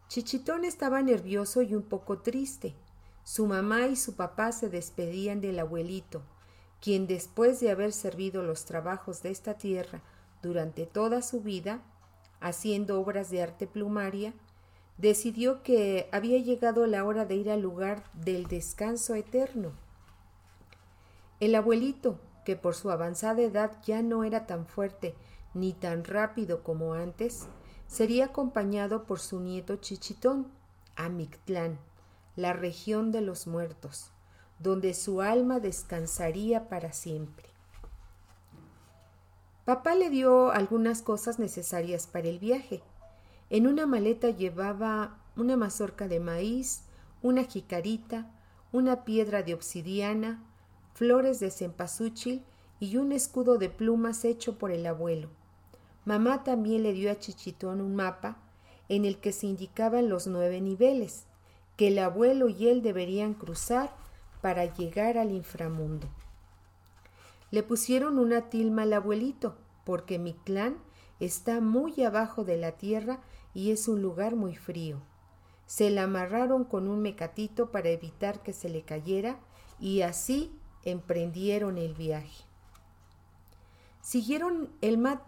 Chichitón 0.08 0.64
estaba 0.64 1.02
nervioso 1.02 1.62
y 1.62 1.74
un 1.74 1.82
poco 1.82 2.18
triste. 2.18 2.74
Su 3.24 3.46
mamá 3.46 3.86
y 3.86 3.96
su 3.96 4.14
papá 4.14 4.52
se 4.52 4.68
despedían 4.68 5.40
del 5.40 5.58
abuelito, 5.58 6.22
quien 6.82 7.06
después 7.06 7.60
de 7.60 7.70
haber 7.70 7.92
servido 7.92 8.42
los 8.42 8.64
trabajos 8.64 9.22
de 9.22 9.30
esta 9.30 9.54
tierra 9.54 10.02
durante 10.42 10.84
toda 10.84 11.22
su 11.22 11.40
vida, 11.40 11.80
haciendo 12.40 13.00
obras 13.00 13.30
de 13.30 13.40
arte 13.40 13.68
plumaria, 13.68 14.34
decidió 14.98 15.62
que 15.62 16.08
había 16.10 16.38
llegado 16.38 16.86
la 16.86 17.04
hora 17.04 17.24
de 17.24 17.36
ir 17.36 17.50
al 17.50 17.60
lugar 17.60 18.02
del 18.14 18.48
descanso 18.48 19.14
eterno. 19.14 19.72
El 21.38 21.54
abuelito, 21.54 22.18
que 22.44 22.56
por 22.56 22.74
su 22.74 22.90
avanzada 22.90 23.42
edad 23.42 23.78
ya 23.84 24.02
no 24.02 24.24
era 24.24 24.46
tan 24.46 24.66
fuerte 24.66 25.14
ni 25.54 25.72
tan 25.72 26.04
rápido 26.04 26.64
como 26.64 26.94
antes, 26.94 27.46
sería 27.86 28.26
acompañado 28.26 29.04
por 29.04 29.20
su 29.20 29.38
nieto 29.38 29.76
Chichitón 29.76 30.48
a 30.96 31.08
Mictlán, 31.08 31.78
la 32.34 32.52
región 32.52 33.12
de 33.12 33.20
los 33.20 33.46
muertos, 33.46 34.11
donde 34.62 34.94
su 34.94 35.20
alma 35.20 35.60
descansaría 35.60 36.68
para 36.68 36.92
siempre. 36.92 37.46
Papá 39.64 39.94
le 39.94 40.10
dio 40.10 40.50
algunas 40.50 41.02
cosas 41.02 41.38
necesarias 41.38 42.06
para 42.06 42.28
el 42.28 42.38
viaje. 42.38 42.82
En 43.50 43.66
una 43.66 43.86
maleta 43.86 44.30
llevaba 44.30 45.18
una 45.36 45.56
mazorca 45.56 46.08
de 46.08 46.20
maíz, 46.20 46.82
una 47.22 47.44
jicarita, 47.44 48.30
una 48.72 49.04
piedra 49.04 49.42
de 49.42 49.54
obsidiana, 49.54 50.42
flores 50.94 51.40
de 51.40 51.50
cempasúchil 51.50 52.42
y 52.80 52.96
un 52.96 53.12
escudo 53.12 53.58
de 53.58 53.68
plumas 53.68 54.24
hecho 54.24 54.58
por 54.58 54.72
el 54.72 54.86
abuelo. 54.86 55.28
Mamá 56.04 56.42
también 56.42 56.82
le 56.82 56.92
dio 56.92 57.10
a 57.10 57.18
Chichitón 57.18 57.80
un 57.80 57.94
mapa 57.94 58.38
en 58.88 59.04
el 59.04 59.18
que 59.18 59.32
se 59.32 59.46
indicaban 59.46 60.08
los 60.08 60.26
nueve 60.26 60.60
niveles 60.60 61.26
que 61.76 61.88
el 61.88 61.98
abuelo 61.98 62.48
y 62.48 62.68
él 62.68 62.82
deberían 62.82 63.34
cruzar 63.34 63.94
para 64.42 64.66
llegar 64.66 65.16
al 65.16 65.30
inframundo. 65.30 66.08
Le 67.50 67.62
pusieron 67.62 68.18
una 68.18 68.50
tilma 68.50 68.82
al 68.82 68.92
abuelito, 68.92 69.56
porque 69.84 70.18
mi 70.18 70.34
clan 70.34 70.76
está 71.20 71.60
muy 71.60 72.02
abajo 72.04 72.44
de 72.44 72.58
la 72.58 72.72
tierra 72.72 73.20
y 73.54 73.70
es 73.70 73.88
un 73.88 74.02
lugar 74.02 74.36
muy 74.36 74.56
frío. 74.56 75.00
Se 75.66 75.88
la 75.90 76.02
amarraron 76.02 76.64
con 76.64 76.88
un 76.88 77.00
mecatito 77.00 77.70
para 77.70 77.88
evitar 77.88 78.42
que 78.42 78.52
se 78.52 78.68
le 78.68 78.82
cayera 78.82 79.38
y 79.80 80.02
así 80.02 80.52
emprendieron 80.84 81.78
el 81.78 81.94
viaje. 81.94 82.44
Siguieron 84.00 84.70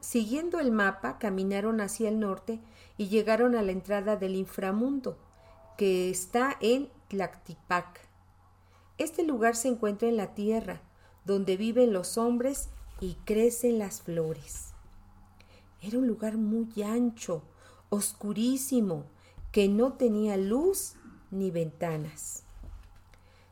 siguiendo 0.01 0.59
el 0.59 0.73
mapa, 0.73 1.19
caminaron 1.19 1.81
hacia 1.81 2.09
el 2.09 2.19
norte 2.19 2.61
y 2.99 3.07
llegaron 3.09 3.55
a 3.55 3.63
la 3.63 3.71
entrada 3.71 4.17
del 4.17 4.35
inframundo, 4.35 5.17
que 5.79 6.11
está 6.11 6.57
en 6.61 6.89
Tlactipac. 7.09 8.04
Este 8.97 9.25
lugar 9.25 9.57
se 9.57 9.69
encuentra 9.69 10.09
en 10.09 10.17
la 10.17 10.35
tierra, 10.35 10.81
donde 11.25 11.57
viven 11.57 11.93
los 11.93 12.17
hombres 12.17 12.69
y 13.01 13.15
crecen 13.25 13.79
las 13.79 14.03
flores. 14.03 14.73
Era 15.83 15.99
un 15.99 16.07
lugar 16.07 16.37
muy 16.37 16.83
ancho, 16.83 17.43
oscurísimo, 17.89 19.05
que 19.51 19.69
no 19.69 19.95
tenía 19.95 20.37
luz 20.37 20.95
ni 21.31 21.51
ventanas. 21.51 22.45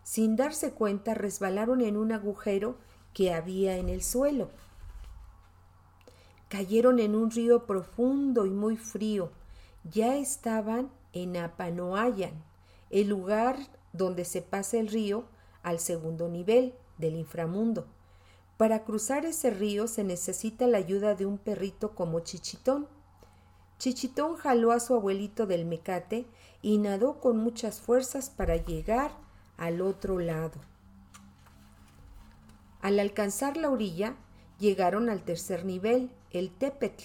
Sin 0.04 0.36
darse 0.36 0.72
cuenta, 0.72 1.14
resbalaron 1.14 1.80
en 1.80 1.96
un 1.96 2.12
agujero 2.12 2.76
que 3.12 3.32
había 3.32 3.76
en 3.78 3.88
el 3.88 4.02
suelo. 4.02 4.50
Cayeron 6.48 7.00
en 7.00 7.16
un 7.16 7.30
río 7.30 7.66
profundo 7.66 8.46
y 8.46 8.50
muy 8.50 8.76
frío. 8.76 9.32
Ya 9.84 10.16
estaban 10.16 10.90
en 11.12 11.36
Apanoayan, 11.36 12.44
el 12.90 13.08
lugar 13.08 13.56
donde 13.92 14.24
se 14.24 14.42
pasa 14.42 14.78
el 14.78 14.88
río 14.88 15.24
al 15.62 15.78
segundo 15.78 16.28
nivel 16.28 16.74
del 16.98 17.16
inframundo. 17.16 17.86
Para 18.56 18.84
cruzar 18.84 19.24
ese 19.24 19.50
río 19.50 19.88
se 19.88 20.04
necesita 20.04 20.66
la 20.66 20.78
ayuda 20.78 21.14
de 21.14 21.26
un 21.26 21.38
perrito 21.38 21.94
como 21.94 22.20
Chichitón. 22.20 22.86
Chichitón 23.78 24.36
jaló 24.36 24.72
a 24.72 24.80
su 24.80 24.94
abuelito 24.94 25.46
del 25.46 25.64
mecate 25.64 26.26
y 26.60 26.78
nadó 26.78 27.18
con 27.18 27.38
muchas 27.38 27.80
fuerzas 27.80 28.30
para 28.30 28.56
llegar 28.56 29.10
al 29.56 29.80
otro 29.80 30.18
lado. 30.18 30.60
Al 32.80 32.98
alcanzar 32.98 33.56
la 33.56 33.70
orilla, 33.70 34.16
llegaron 34.58 35.08
al 35.08 35.24
tercer 35.24 35.64
nivel, 35.64 36.10
el 36.30 36.50
Tepetl, 36.50 37.04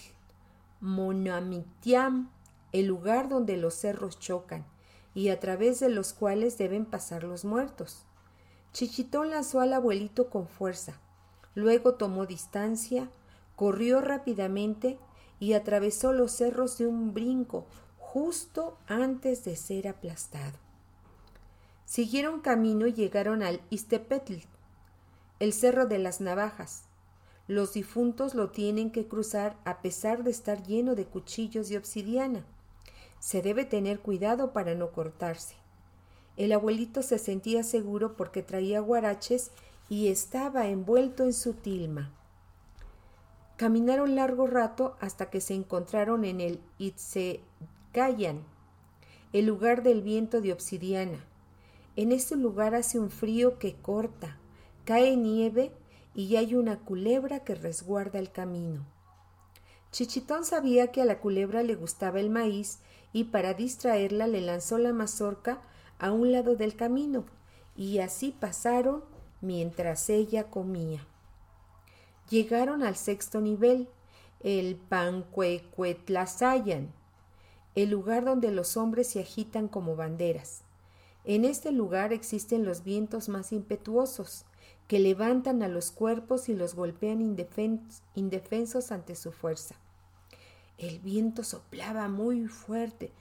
Monamitiam, 0.79 2.29
el 2.71 2.85
lugar 2.85 3.29
donde 3.29 3.57
los 3.57 3.73
cerros 3.73 4.19
chocan 4.19 4.65
y 5.15 5.29
a 5.29 5.39
través 5.39 5.79
de 5.79 5.89
los 5.89 6.13
cuales 6.13 6.57
deben 6.57 6.85
pasar 6.85 7.23
los 7.23 7.45
muertos. 7.45 8.03
Chichitón 8.73 9.31
lanzó 9.31 9.59
al 9.59 9.73
abuelito 9.73 10.29
con 10.29 10.47
fuerza, 10.47 10.99
luego 11.55 11.95
tomó 11.95 12.25
distancia, 12.25 13.09
corrió 13.55 14.01
rápidamente 14.01 14.99
y 15.39 15.53
atravesó 15.53 16.13
los 16.13 16.31
cerros 16.31 16.77
de 16.77 16.87
un 16.87 17.13
brinco 17.13 17.65
justo 17.97 18.77
antes 18.87 19.43
de 19.43 19.55
ser 19.55 19.87
aplastado. 19.87 20.57
Siguieron 21.85 22.41
camino 22.41 22.87
y 22.87 22.93
llegaron 22.93 23.43
al 23.43 23.61
Istepetl, 23.69 24.35
el 25.39 25.53
cerro 25.53 25.85
de 25.85 25.99
las 25.99 26.21
navajas. 26.21 26.83
Los 27.47 27.73
difuntos 27.73 28.35
lo 28.35 28.49
tienen 28.49 28.91
que 28.91 29.07
cruzar 29.07 29.55
a 29.63 29.81
pesar 29.81 30.23
de 30.23 30.31
estar 30.31 30.63
lleno 30.63 30.95
de 30.95 31.05
cuchillos 31.05 31.71
y 31.71 31.77
obsidiana. 31.77 32.45
Se 33.19 33.41
debe 33.41 33.65
tener 33.65 33.99
cuidado 33.99 34.51
para 34.51 34.75
no 34.75 34.91
cortarse. 34.91 35.55
El 36.37 36.51
abuelito 36.51 37.01
se 37.01 37.17
sentía 37.17 37.63
seguro 37.63 38.15
porque 38.15 38.43
traía 38.43 38.79
guaraches 38.79 39.51
y 39.89 40.07
estaba 40.07 40.67
envuelto 40.67 41.23
en 41.23 41.33
su 41.33 41.53
tilma. 41.53 42.13
Caminaron 43.57 44.15
largo 44.15 44.45
rato 44.45 44.95
hasta 44.99 45.31
que 45.31 45.41
se 45.41 45.55
encontraron 45.55 46.23
en 46.25 46.39
el 46.39 46.59
Itzegayan, 46.77 48.43
el 49.33 49.47
lugar 49.47 49.81
del 49.81 50.03
viento 50.03 50.39
de 50.41 50.53
obsidiana. 50.53 51.25
En 51.95 52.11
este 52.11 52.35
lugar 52.35 52.75
hace 52.75 52.99
un 52.99 53.09
frío 53.09 53.57
que 53.57 53.73
corta, 53.73 54.37
cae 54.85 55.17
nieve 55.17 55.71
y 56.13 56.35
hay 56.35 56.53
una 56.53 56.77
culebra 56.77 57.39
que 57.39 57.55
resguarda 57.55 58.19
el 58.19 58.31
camino. 58.31 58.85
Chichitón 59.91 60.45
sabía 60.45 60.91
que 60.91 61.01
a 61.01 61.05
la 61.05 61.19
culebra 61.19 61.63
le 61.63 61.73
gustaba 61.73 62.19
el 62.19 62.29
maíz 62.29 62.77
y 63.11 63.25
para 63.25 63.55
distraerla 63.55 64.27
le 64.27 64.41
lanzó 64.41 64.77
la 64.77 64.93
mazorca 64.93 65.61
a 65.99 66.11
un 66.11 66.31
lado 66.31 66.55
del 66.55 66.75
camino 66.75 67.25
y 67.75 67.99
así 67.99 68.31
pasaron 68.31 69.03
mientras 69.41 70.09
ella 70.09 70.49
comía. 70.49 71.05
Llegaron 72.29 72.83
al 72.83 72.95
sexto 72.95 73.39
nivel, 73.39 73.87
el 74.41 74.75
Pancuecuetlazayan, 74.75 76.91
el 77.75 77.89
lugar 77.89 78.25
donde 78.25 78.51
los 78.51 78.77
hombres 78.77 79.07
se 79.07 79.21
agitan 79.21 79.67
como 79.67 79.95
banderas. 79.95 80.63
En 81.23 81.45
este 81.45 81.71
lugar 81.71 82.13
existen 82.13 82.65
los 82.65 82.83
vientos 82.83 83.29
más 83.29 83.51
impetuosos, 83.51 84.45
que 84.87 84.99
levantan 84.99 85.61
a 85.63 85.67
los 85.67 85.91
cuerpos 85.91 86.49
y 86.49 86.55
los 86.55 86.73
golpean 86.73 87.21
indefensos 88.15 88.91
ante 88.91 89.15
su 89.15 89.31
fuerza. 89.31 89.75
El 90.77 90.99
viento 90.99 91.43
soplaba 91.43 92.07
muy 92.07 92.47
fuerte. 92.47 93.11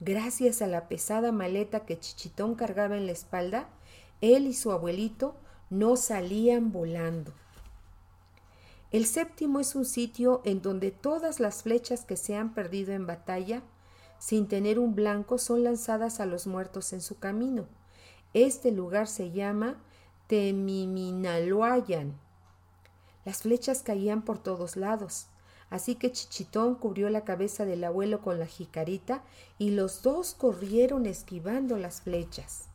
Gracias 0.00 0.62
a 0.62 0.66
la 0.66 0.88
pesada 0.88 1.32
maleta 1.32 1.86
que 1.86 1.98
Chichitón 1.98 2.54
cargaba 2.54 2.96
en 2.96 3.06
la 3.06 3.12
espalda, 3.12 3.68
él 4.20 4.46
y 4.46 4.54
su 4.54 4.72
abuelito 4.72 5.34
no 5.70 5.96
salían 5.96 6.72
volando. 6.72 7.32
El 8.90 9.06
séptimo 9.06 9.60
es 9.60 9.74
un 9.74 9.84
sitio 9.84 10.40
en 10.44 10.62
donde 10.62 10.90
todas 10.90 11.40
las 11.40 11.62
flechas 11.62 12.04
que 12.04 12.16
se 12.16 12.36
han 12.36 12.54
perdido 12.54 12.92
en 12.92 13.06
batalla 13.06 13.62
sin 14.18 14.48
tener 14.48 14.78
un 14.78 14.94
blanco, 14.94 15.38
son 15.38 15.64
lanzadas 15.64 16.20
a 16.20 16.26
los 16.26 16.46
muertos 16.46 16.92
en 16.92 17.00
su 17.00 17.18
camino. 17.18 17.66
Este 18.34 18.72
lugar 18.72 19.06
se 19.06 19.30
llama 19.30 19.76
Temiminaloayan. 20.26 22.18
Las 23.24 23.42
flechas 23.42 23.82
caían 23.82 24.22
por 24.22 24.38
todos 24.38 24.76
lados, 24.76 25.26
así 25.70 25.94
que 25.94 26.12
Chichitón 26.12 26.74
cubrió 26.74 27.08
la 27.10 27.24
cabeza 27.24 27.64
del 27.64 27.84
abuelo 27.84 28.20
con 28.20 28.38
la 28.38 28.46
jicarita 28.46 29.22
y 29.58 29.70
los 29.70 30.02
dos 30.02 30.34
corrieron 30.34 31.06
esquivando 31.06 31.76
las 31.76 32.02
flechas. 32.02 32.68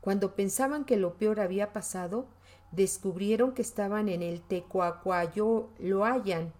Cuando 0.00 0.34
pensaban 0.34 0.84
que 0.84 0.96
lo 0.96 1.14
peor 1.14 1.40
había 1.40 1.72
pasado, 1.72 2.26
descubrieron 2.70 3.52
que 3.52 3.62
estaban 3.62 4.08
en 4.08 4.22
el 4.22 4.40
Tecuacuayoloayan, 4.42 6.52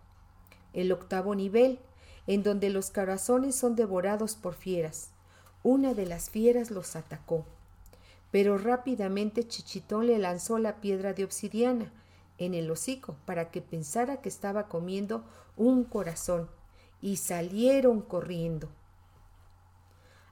el 0.73 0.91
octavo 0.93 1.35
nivel, 1.35 1.81
en 2.27 2.43
donde 2.43 2.71
los 2.71 2.91
corazones 2.91 3.55
son 3.55 3.77
devorados 3.77 4.35
por 4.35 4.55
fieras. 4.55 5.11
Una 5.63 5.93
de 5.95 6.07
las 6.07 6.31
fieras 6.31 6.71
los 6.71 6.97
atacó. 6.97 7.45
Pero 8.31 8.59
rápidamente 8.59 9.47
Chichitón 9.47 10.07
le 10.07 10.19
lanzó 10.19 10.59
la 10.59 10.81
piedra 10.81 11.15
de 11.15 11.25
obsidiana 11.25 11.93
en 12.39 12.55
el 12.55 12.71
hocico 12.71 13.17
para 13.25 13.51
que 13.51 13.61
pensara 13.61 14.21
que 14.21 14.29
estaba 14.29 14.69
comiendo 14.69 15.25
un 15.57 15.85
corazón 15.85 16.49
y 17.01 17.17
salieron 17.17 18.01
corriendo. 18.01 18.69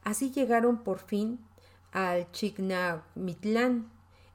Así 0.03 0.31
llegaron 0.31 0.85
por 0.85 1.01
fin 1.01 1.41
al 1.93 2.31
Chignamitlán, 2.31 3.91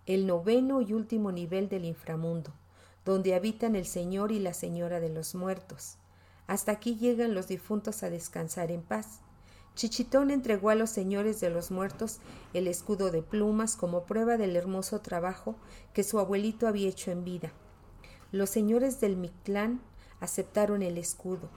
el 0.05 0.27
noveno 0.27 0.81
y 0.81 0.93
último 0.93 1.31
nivel 1.31 1.69
del 1.69 1.85
inframundo, 1.85 2.51
donde 3.05 3.35
habitan 3.35 3.75
el 3.75 3.85
Señor 3.85 4.31
y 4.31 4.39
la 4.39 4.53
Señora 4.53 4.99
de 4.99 5.09
los 5.09 5.35
muertos. 5.35 5.97
Hasta 6.47 6.73
aquí 6.73 6.97
llegan 6.97 7.33
los 7.33 7.47
difuntos 7.47 8.03
a 8.03 8.09
descansar 8.09 8.71
en 8.71 8.81
paz. 8.81 9.21
Chichitón 9.75 10.31
entregó 10.31 10.69
a 10.69 10.75
los 10.75 10.89
señores 10.89 11.39
de 11.39 11.49
los 11.49 11.71
muertos 11.71 12.19
el 12.53 12.67
escudo 12.67 13.09
de 13.09 13.21
plumas 13.21 13.75
como 13.75 14.03
prueba 14.03 14.37
del 14.37 14.55
hermoso 14.55 14.99
trabajo 14.99 15.55
que 15.93 16.03
su 16.03 16.19
abuelito 16.19 16.67
había 16.67 16.89
hecho 16.89 17.09
en 17.11 17.23
vida. 17.23 17.53
Los 18.31 18.49
señores 18.49 18.99
del 18.99 19.15
Mictlán 19.15 19.81
aceptaron 20.19 20.83
el 20.83 20.97
escudo. 20.97 21.49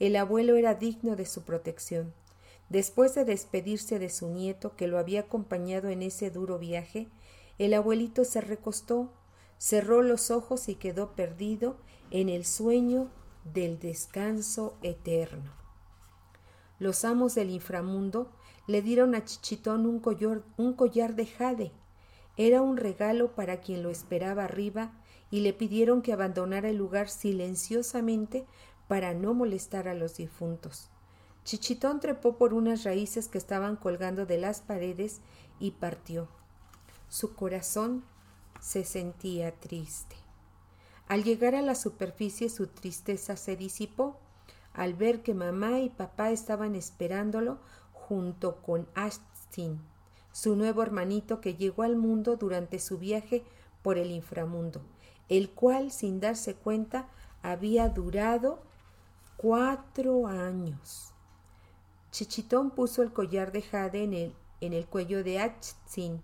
El 0.00 0.16
abuelo 0.16 0.56
era 0.56 0.74
digno 0.74 1.14
de 1.14 1.26
su 1.26 1.42
protección. 1.42 2.12
Después 2.68 3.14
de 3.14 3.24
despedirse 3.24 3.98
de 3.98 4.08
su 4.08 4.28
nieto 4.28 4.74
que 4.76 4.88
lo 4.88 4.98
había 4.98 5.20
acompañado 5.20 5.88
en 5.88 6.02
ese 6.02 6.30
duro 6.30 6.58
viaje, 6.58 7.08
el 7.58 7.74
abuelito 7.74 8.24
se 8.24 8.40
recostó, 8.40 9.12
cerró 9.58 10.02
los 10.02 10.30
ojos 10.30 10.68
y 10.68 10.74
quedó 10.74 11.14
perdido 11.14 11.76
en 12.10 12.28
el 12.28 12.46
sueño 12.46 13.10
del 13.44 13.78
descanso 13.78 14.76
eterno. 14.82 15.61
Los 16.82 17.04
amos 17.04 17.36
del 17.36 17.50
inframundo 17.50 18.28
le 18.66 18.82
dieron 18.82 19.14
a 19.14 19.24
Chichitón 19.24 19.86
un 19.86 20.00
collar, 20.00 21.14
de 21.14 21.26
jade. 21.26 21.70
Era 22.36 22.60
un 22.60 22.76
regalo 22.76 23.36
para 23.36 23.60
quien 23.60 23.84
lo 23.84 23.88
esperaba 23.88 24.42
arriba 24.42 24.90
y 25.30 25.42
le 25.42 25.52
pidieron 25.52 26.02
que 26.02 26.12
abandonara 26.12 26.70
el 26.70 26.78
lugar 26.78 27.08
silenciosamente 27.08 28.46
para 28.88 29.14
no 29.14 29.32
molestar 29.32 29.86
a 29.86 29.94
los 29.94 30.16
difuntos. 30.16 30.88
Chichitón 31.44 32.00
trepó 32.00 32.36
por 32.36 32.52
unas 32.52 32.82
raíces 32.82 33.28
que 33.28 33.38
estaban 33.38 33.76
colgando 33.76 34.26
de 34.26 34.38
las 34.38 34.60
paredes 34.60 35.20
y 35.60 35.70
partió. 35.70 36.26
Su 37.08 37.36
corazón 37.36 38.02
se 38.60 38.84
sentía 38.84 39.52
triste. 39.52 40.16
Al 41.06 41.22
llegar 41.22 41.54
a 41.54 41.62
la 41.62 41.76
superficie 41.76 42.48
su 42.48 42.66
tristeza 42.66 43.36
se 43.36 43.54
disipó 43.54 44.18
al 44.74 44.94
ver 44.94 45.22
que 45.22 45.34
mamá 45.34 45.80
y 45.80 45.90
papá 45.90 46.30
estaban 46.30 46.74
esperándolo 46.74 47.58
junto 47.92 48.56
con 48.62 48.86
Ashtin, 48.94 49.80
su 50.32 50.56
nuevo 50.56 50.82
hermanito 50.82 51.40
que 51.40 51.54
llegó 51.54 51.82
al 51.82 51.96
mundo 51.96 52.36
durante 52.36 52.78
su 52.78 52.98
viaje 52.98 53.44
por 53.82 53.98
el 53.98 54.10
inframundo, 54.10 54.82
el 55.28 55.50
cual, 55.50 55.90
sin 55.90 56.20
darse 56.20 56.54
cuenta, 56.54 57.08
había 57.42 57.88
durado 57.88 58.60
cuatro 59.36 60.26
años. 60.26 61.12
Chichitón 62.10 62.70
puso 62.70 63.02
el 63.02 63.12
collar 63.12 63.52
de 63.52 63.62
jade 63.62 64.04
en 64.04 64.14
el, 64.14 64.34
en 64.60 64.72
el 64.72 64.86
cuello 64.86 65.24
de 65.24 65.38
Ashtin. 65.40 66.22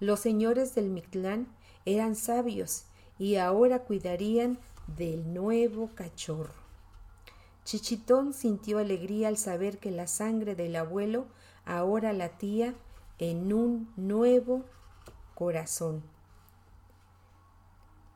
Los 0.00 0.20
señores 0.20 0.74
del 0.74 0.88
Mictlán 0.90 1.46
eran 1.84 2.16
sabios 2.16 2.86
y 3.18 3.36
ahora 3.36 3.80
cuidarían 3.80 4.58
del 4.96 5.32
nuevo 5.32 5.90
cachorro. 5.94 6.61
Chichitón 7.64 8.34
sintió 8.34 8.78
alegría 8.78 9.28
al 9.28 9.36
saber 9.36 9.78
que 9.78 9.92
la 9.92 10.08
sangre 10.08 10.56
del 10.56 10.74
abuelo 10.74 11.26
ahora 11.64 12.12
latía 12.12 12.74
en 13.18 13.52
un 13.52 13.92
nuevo 13.96 14.64
corazón. 15.36 16.02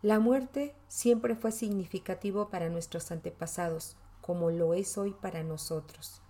La 0.02 0.18
muerte 0.18 0.74
siempre 0.88 1.36
fue 1.36 1.52
significativo 1.52 2.48
para 2.48 2.68
nuestros 2.68 3.10
antepasados, 3.12 3.96
como 4.20 4.50
lo 4.50 4.74
es 4.74 4.98
hoy 4.98 5.12
para 5.12 5.44
nosotros. 5.44 6.22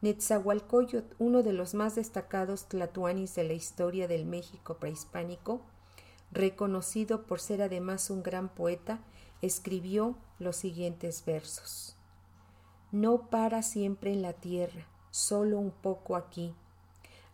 Netzahualcoyot, 0.00 1.16
uno 1.18 1.42
de 1.42 1.52
los 1.52 1.74
más 1.74 1.96
destacados 1.96 2.66
tlatuanis 2.68 3.34
de 3.34 3.44
la 3.44 3.52
historia 3.52 4.06
del 4.06 4.26
México 4.26 4.78
prehispánico, 4.78 5.60
reconocido 6.30 7.26
por 7.26 7.40
ser 7.40 7.62
además 7.62 8.10
un 8.10 8.22
gran 8.22 8.48
poeta, 8.48 9.00
escribió 9.42 10.16
los 10.38 10.56
siguientes 10.56 11.24
versos 11.24 11.96
no 12.92 13.28
para 13.30 13.62
siempre 13.62 14.12
en 14.12 14.22
la 14.22 14.32
tierra, 14.32 14.86
solo 15.10 15.58
un 15.58 15.70
poco 15.70 16.16
aquí. 16.16 16.54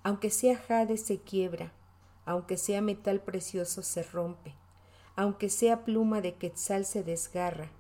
Aunque 0.02 0.30
sea 0.30 0.56
jade 0.56 0.96
se 0.96 1.18
quiebra, 1.18 1.72
aunque 2.24 2.56
sea 2.56 2.80
metal 2.80 3.20
precioso 3.20 3.82
se 3.82 4.02
rompe, 4.02 4.54
aunque 5.16 5.48
sea 5.48 5.84
pluma 5.84 6.20
de 6.20 6.34
quetzal 6.34 6.84
se 6.84 7.02
desgarra, 7.02 7.70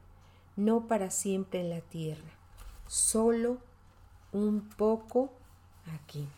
no 0.56 0.86
para 0.88 1.10
siempre 1.10 1.60
en 1.60 1.70
la 1.70 1.80
tierra, 1.80 2.30
solo 2.86 3.58
un 4.32 4.68
poco 4.76 5.30
aquí. 5.94 6.28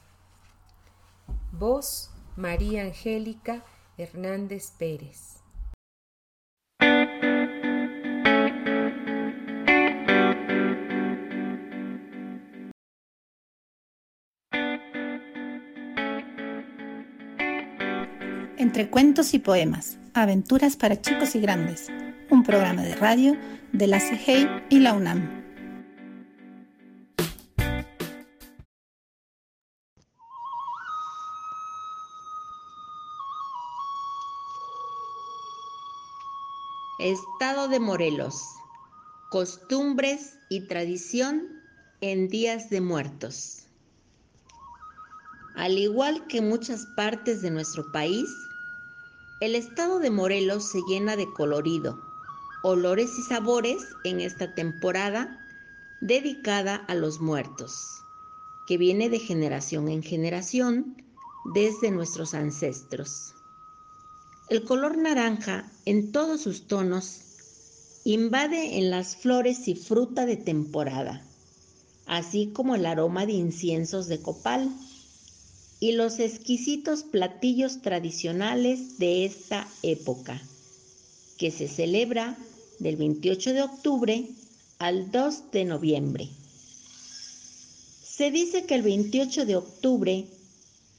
Voz 1.53 2.11
María 2.37 2.83
Angélica 2.83 3.65
Hernández 3.97 4.73
Pérez. 4.79 5.38
Cuentos 18.87 19.35
y 19.35 19.41
poemas, 19.41 19.99
aventuras 20.15 20.77
para 20.77 21.01
chicos 21.01 21.35
y 21.35 21.41
grandes, 21.41 21.89
un 22.31 22.45
programa 22.45 22.83
de 22.83 22.95
radio 22.95 23.37
de 23.73 23.89
la 23.89 23.99
CGI 23.99 24.47
y 24.71 24.79
la 24.79 24.95
UNAM. 24.95 25.45
Estado 37.01 37.67
de 37.67 37.81
Morelos. 37.81 38.45
Costumbres 39.31 40.39
y 40.49 40.69
tradición 40.69 41.49
en 42.01 42.29
días 42.29 42.71
de 42.71 42.81
muertos. 42.81 43.65
Al 45.57 45.77
igual 45.77 46.29
que 46.29 46.41
muchas 46.41 46.87
partes 46.95 47.43
de 47.43 47.51
nuestro 47.51 47.91
país, 47.91 48.29
el 49.41 49.55
estado 49.55 50.01
de 50.01 50.11
Morelos 50.11 50.65
se 50.65 50.81
llena 50.89 51.15
de 51.15 51.33
colorido, 51.33 52.03
olores 52.65 53.19
y 53.19 53.23
sabores 53.23 53.79
en 54.03 54.21
esta 54.21 54.55
temporada 54.55 55.47
dedicada 56.01 56.75
a 56.75 56.95
los 56.95 57.21
muertos, 57.21 58.03
que 58.67 58.79
viene 58.79 59.09
de 59.09 59.21
generación 59.21 59.89
en 59.89 60.03
generación 60.03 61.05
desde 61.55 61.93
nuestros 61.93 62.35
ancestros. 62.35 63.35
El 64.49 64.65
color 64.65 64.99
naranja 64.99 65.71
en 65.85 66.11
todos 66.11 66.41
sus 66.41 66.67
tonos 66.67 67.21
invade 68.05 68.79
en 68.79 68.91
las 68.91 69.17
flores 69.17 69.69
y 69.69 69.77
fruta 69.77 70.27
de 70.27 70.37
temporada, 70.37 71.25
así 72.07 72.51
como 72.53 72.75
el 72.75 72.87
aroma 72.87 73.25
de 73.25 73.35
inciensos 73.35 74.09
de 74.09 74.21
copal 74.21 74.73
y 75.81 75.93
los 75.93 76.19
exquisitos 76.19 77.03
platillos 77.05 77.83
tradicionales 77.83 78.99
de 78.99 79.25
esta 79.25 79.69
época, 79.83 80.43
que 81.37 81.51
se 81.51 81.69
celebra 81.69 82.37
del 82.79 82.97
28 82.97 83.53
de 83.53 83.63
octubre 83.63 84.29
al 84.79 85.11
2 85.11 85.51
de 85.53 85.65
noviembre. 85.65 86.29
Se 88.03 88.31
dice 88.31 88.65
que 88.65 88.75
el 88.75 88.83
28 88.83 89.47
de 89.47 89.57
octubre 89.57 90.25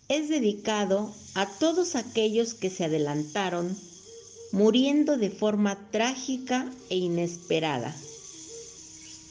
es 0.07 0.29
dedicado 0.29 1.13
a 1.35 1.45
todos 1.45 1.95
aquellos 1.95 2.53
que 2.53 2.69
se 2.69 2.85
adelantaron 2.85 3.77
muriendo 4.51 5.17
de 5.17 5.29
forma 5.29 5.77
trágica 5.91 6.71
e 6.89 6.97
inesperada. 6.97 7.95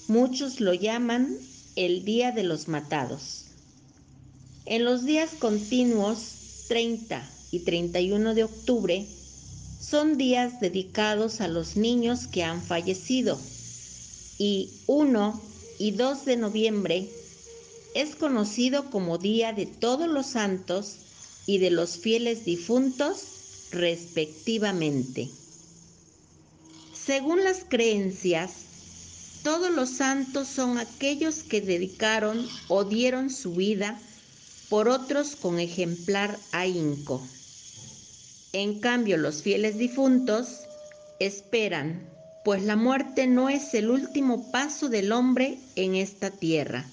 Muchos 0.06 0.60
lo 0.60 0.74
llaman 0.74 1.36
el 1.76 2.04
Día 2.04 2.32
de 2.32 2.44
los 2.44 2.68
Matados. 2.68 3.47
En 4.70 4.84
los 4.84 5.06
días 5.06 5.30
continuos 5.38 6.66
30 6.68 7.26
y 7.52 7.60
31 7.60 8.34
de 8.34 8.44
octubre 8.44 9.06
son 9.80 10.18
días 10.18 10.60
dedicados 10.60 11.40
a 11.40 11.48
los 11.48 11.78
niños 11.78 12.26
que 12.26 12.44
han 12.44 12.62
fallecido 12.62 13.40
y 14.36 14.68
1 14.86 15.40
y 15.78 15.92
2 15.92 16.24
de 16.26 16.36
noviembre 16.36 17.08
es 17.94 18.14
conocido 18.14 18.90
como 18.90 19.16
Día 19.16 19.54
de 19.54 19.64
Todos 19.64 20.06
los 20.06 20.26
Santos 20.26 20.96
y 21.46 21.56
de 21.56 21.70
los 21.70 21.96
fieles 21.96 22.44
difuntos 22.44 23.22
respectivamente. 23.70 25.30
Según 26.92 27.42
las 27.42 27.64
creencias, 27.66 28.50
todos 29.42 29.70
los 29.70 29.88
santos 29.88 30.46
son 30.46 30.76
aquellos 30.76 31.36
que 31.36 31.62
dedicaron 31.62 32.46
o 32.68 32.84
dieron 32.84 33.30
su 33.30 33.54
vida 33.54 33.98
por 34.68 34.88
otros 34.88 35.36
con 35.36 35.58
ejemplar 35.58 36.38
ahínco. 36.52 37.26
En 38.52 38.80
cambio, 38.80 39.16
los 39.16 39.42
fieles 39.42 39.78
difuntos 39.78 40.60
esperan, 41.20 42.08
pues 42.44 42.62
la 42.62 42.76
muerte 42.76 43.26
no 43.26 43.48
es 43.48 43.74
el 43.74 43.90
último 43.90 44.50
paso 44.50 44.88
del 44.88 45.12
hombre 45.12 45.58
en 45.76 45.94
esta 45.94 46.30
tierra, 46.30 46.86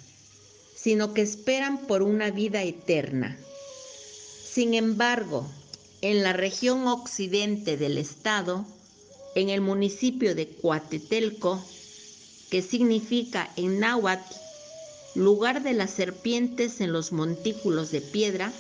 sino 0.76 1.14
que 1.14 1.22
esperan 1.22 1.80
por 1.80 2.02
una 2.02 2.32
vida 2.32 2.64
eterna. 2.64 3.38
Sin 4.46 4.74
embargo, 4.74 5.50
en 6.02 6.24
la 6.24 6.34
región 6.34 6.88
occidente 6.88 7.78
del 7.78 7.98
estado, 7.98 8.66
en 9.36 9.50
el 9.50 9.62
municipio 9.62 10.36
de 10.36 10.48
Coatetelco, 10.48 11.64
que 12.50 12.62
significa 12.62 13.52
en 13.56 13.80
náhuatl 13.80 14.45
lugar 15.16 15.64
de 15.64 15.74
las 15.74 15.92
serpientes 15.92 16.82
en 16.82 16.92
los 16.92 17.12
montículos 17.12 17.92
de 17.92 18.02
piedra, 18.02 18.52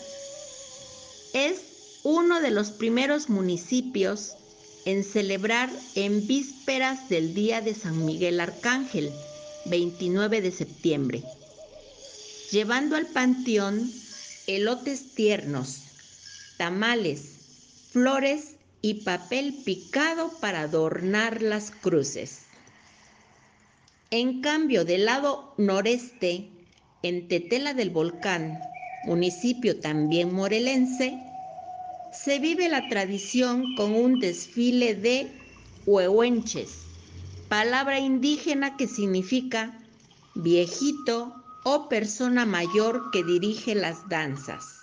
es 1.34 1.60
uno 2.04 2.40
de 2.40 2.52
los 2.52 2.72
primeros 2.72 3.30
municipios 3.30 4.34
en 4.86 5.04
celebrar 5.04 5.70
en 5.96 6.26
vísperas 6.28 7.10
del 7.10 7.34
Día 7.34 7.62
de 7.62 7.74
San 7.74 8.06
Miguel 8.06 8.40
Arcángel, 8.40 9.12
29 9.66 10.42
de 10.42 10.52
septiembre, 10.52 11.24
llevando 12.52 12.96
al 12.96 13.08
panteón 13.08 13.92
elotes 14.48 15.16
tiernos, 15.16 15.80
tamales, 16.58 17.22
flores 17.92 18.52
y 18.82 19.06
papel 19.06 19.56
picado 19.66 20.32
para 20.40 20.62
adornar 20.62 21.42
las 21.42 21.72
cruces. 21.72 22.42
En 24.18 24.40
cambio, 24.40 24.86
del 24.86 25.04
lado 25.04 25.54
noreste, 25.58 26.50
en 27.02 27.28
Tetela 27.28 27.74
del 27.74 27.90
Volcán, 27.90 28.62
municipio 29.04 29.82
también 29.82 30.34
morelense, 30.34 31.20
se 32.12 32.40
vive 32.40 32.70
la 32.70 32.88
tradición 32.88 33.76
con 33.76 33.94
un 33.94 34.22
desfile 34.22 34.96
de 34.96 35.30
huehuenches, 35.86 36.78
palabra 37.50 38.00
indígena 38.00 38.78
que 38.78 38.88
significa 38.88 39.78
viejito 40.34 41.36
o 41.66 41.90
persona 41.90 42.46
mayor 42.46 43.12
que 43.12 43.22
dirige 43.22 43.76
las 43.76 44.08
danzas. 44.08 44.78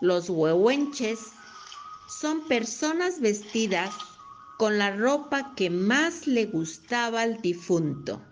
Los 0.00 0.28
huehuenches 0.28 1.20
son 2.08 2.48
personas 2.48 3.20
vestidas 3.20 3.94
con 4.58 4.78
la 4.78 4.96
ropa 4.96 5.54
que 5.54 5.68
más 5.70 6.26
le 6.26 6.46
gustaba 6.46 7.22
al 7.22 7.40
difunto, 7.42 8.22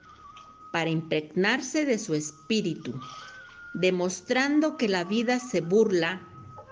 para 0.73 0.91
impregnarse 0.91 1.85
de 1.85 1.99
su 1.99 2.15
espíritu, 2.15 2.99
demostrando 3.75 4.77
que 4.77 4.89
la 4.89 5.05
vida 5.05 5.39
se 5.39 5.61
burla 5.61 6.27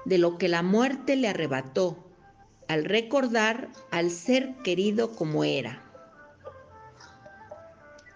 de 0.04 0.18
lo 0.18 0.38
que 0.38 0.48
la 0.48 0.62
muerte 0.62 1.16
le 1.16 1.28
arrebató, 1.28 2.08
al 2.68 2.84
recordar 2.84 3.70
al 3.90 4.10
ser 4.10 4.56
querido 4.64 5.14
como 5.14 5.44
era. 5.44 5.82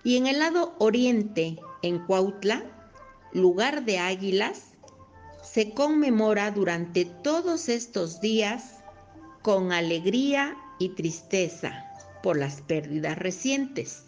Y 0.03 0.16
en 0.16 0.26
el 0.26 0.39
lado 0.39 0.74
oriente, 0.78 1.59
en 1.82 1.99
Cuautla, 2.07 2.64
lugar 3.32 3.84
de 3.84 3.99
águilas, 3.99 4.72
se 5.43 5.74
conmemora 5.74 6.51
durante 6.51 7.05
todos 7.05 7.68
estos 7.68 8.20
días 8.20 8.76
con 9.43 9.72
alegría 9.72 10.57
y 10.79 10.91
tristeza 10.91 11.85
por 12.22 12.37
las 12.37 12.61
pérdidas 12.61 13.18
recientes, 13.18 14.05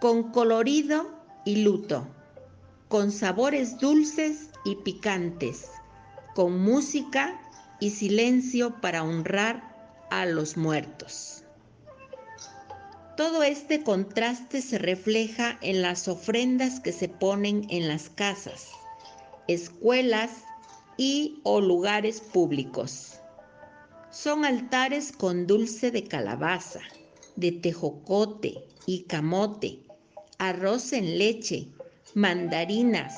con 0.00 0.32
colorido 0.32 1.10
y 1.44 1.62
luto, 1.62 2.06
con 2.88 3.12
sabores 3.12 3.78
dulces 3.78 4.48
y 4.64 4.76
picantes, 4.76 5.70
con 6.34 6.60
música 6.60 7.40
y 7.78 7.90
silencio 7.90 8.80
para 8.80 9.02
honrar 9.04 10.06
a 10.10 10.26
los 10.26 10.56
muertos. 10.56 11.44
Todo 13.16 13.42
este 13.42 13.82
contraste 13.82 14.62
se 14.62 14.78
refleja 14.78 15.58
en 15.60 15.82
las 15.82 16.08
ofrendas 16.08 16.80
que 16.80 16.92
se 16.92 17.08
ponen 17.08 17.66
en 17.70 17.86
las 17.86 18.08
casas, 18.08 18.66
escuelas 19.46 20.30
y 20.96 21.40
o 21.44 21.60
lugares 21.60 22.20
públicos 22.20 23.19
son 24.10 24.44
altares 24.44 25.12
con 25.12 25.46
dulce 25.46 25.90
de 25.90 26.04
calabaza, 26.04 26.80
de 27.36 27.52
tejocote 27.52 28.66
y 28.86 29.04
camote, 29.04 29.80
arroz 30.38 30.92
en 30.92 31.18
leche, 31.18 31.68
mandarinas, 32.14 33.14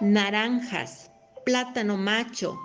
naranjas, 0.00 1.10
plátano 1.44 1.96
macho, 1.96 2.58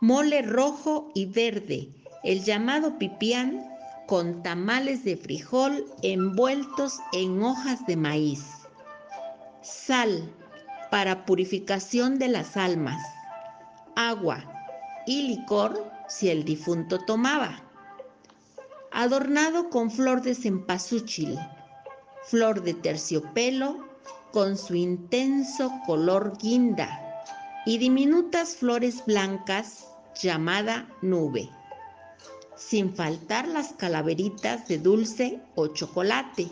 mole 0.00 0.42
rojo 0.42 1.10
y 1.14 1.26
verde, 1.26 1.88
el 2.22 2.44
llamado 2.44 2.98
pipián, 2.98 3.66
con 4.06 4.42
tamales 4.44 5.02
de 5.02 5.16
frijol 5.16 5.84
envueltos 6.02 7.00
en 7.12 7.42
hojas 7.42 7.84
de 7.86 7.96
maíz. 7.96 8.44
Sal 9.62 10.32
para 10.92 11.24
purificación 11.24 12.20
de 12.20 12.28
las 12.28 12.56
almas. 12.56 13.02
Agua 13.96 14.44
y 15.06 15.22
licor 15.22 15.95
si 16.08 16.28
el 16.28 16.44
difunto 16.44 16.98
tomaba. 16.98 17.62
Adornado 18.92 19.70
con 19.70 19.90
flor 19.90 20.22
de 20.22 20.34
cempasúchil, 20.34 21.38
flor 22.24 22.62
de 22.62 22.74
terciopelo 22.74 23.86
con 24.32 24.56
su 24.56 24.74
intenso 24.74 25.72
color 25.86 26.36
guinda 26.38 27.02
y 27.66 27.78
diminutas 27.78 28.56
flores 28.56 29.04
blancas 29.04 29.86
llamada 30.20 30.88
nube, 31.02 31.50
sin 32.56 32.94
faltar 32.94 33.48
las 33.48 33.74
calaveritas 33.74 34.66
de 34.68 34.78
dulce 34.78 35.42
o 35.54 35.68
chocolate 35.68 36.48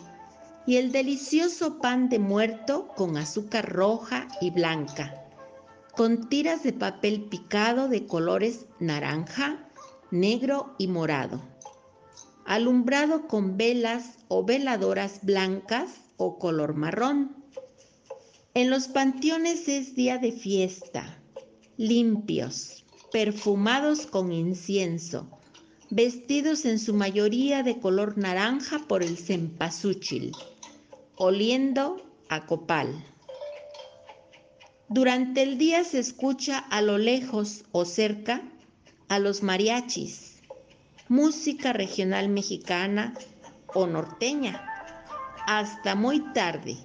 y 0.67 0.77
el 0.77 0.91
delicioso 0.91 1.79
pan 1.79 2.09
de 2.09 2.19
muerto 2.19 2.87
con 2.95 3.17
azúcar 3.17 3.71
roja 3.71 4.27
y 4.41 4.51
blanca 4.51 5.24
con 5.95 6.27
tiras 6.27 6.63
de 6.63 6.73
papel 6.73 7.23
picado 7.23 7.87
de 7.87 8.05
colores 8.05 8.65
naranja, 8.79 9.69
negro 10.11 10.75
y 10.77 10.87
morado, 10.87 11.41
alumbrado 12.45 13.27
con 13.27 13.57
velas 13.57 14.17
o 14.27 14.43
veladoras 14.43 15.19
blancas 15.23 15.89
o 16.17 16.37
color 16.37 16.75
marrón. 16.75 17.45
En 18.53 18.69
los 18.69 18.87
panteones 18.87 19.67
es 19.67 19.95
día 19.95 20.17
de 20.17 20.31
fiesta, 20.31 21.17
limpios, 21.77 22.85
perfumados 23.11 24.05
con 24.05 24.31
incienso, 24.31 25.29
vestidos 25.89 26.65
en 26.65 26.79
su 26.79 26.93
mayoría 26.93 27.63
de 27.63 27.79
color 27.79 28.17
naranja 28.17 28.79
por 28.87 29.01
el 29.01 29.17
cempasúchil, 29.17 30.33
oliendo 31.15 32.01
a 32.27 32.45
copal. 32.45 33.14
Durante 34.87 35.41
el 35.41 35.57
día 35.57 35.83
se 35.83 35.97
escucha 35.97 36.59
a 36.59 36.79
lo 36.83 36.99
lejos 36.99 37.65
o 37.71 37.85
cerca 37.85 38.43
a 39.07 39.17
los 39.17 39.41
mariachis, 39.41 40.43
música 41.09 41.73
regional 41.73 42.29
mexicana 42.29 43.15
o 43.73 43.87
norteña, 43.87 44.63
hasta 45.47 45.95
muy 45.95 46.19
tarde, 46.33 46.77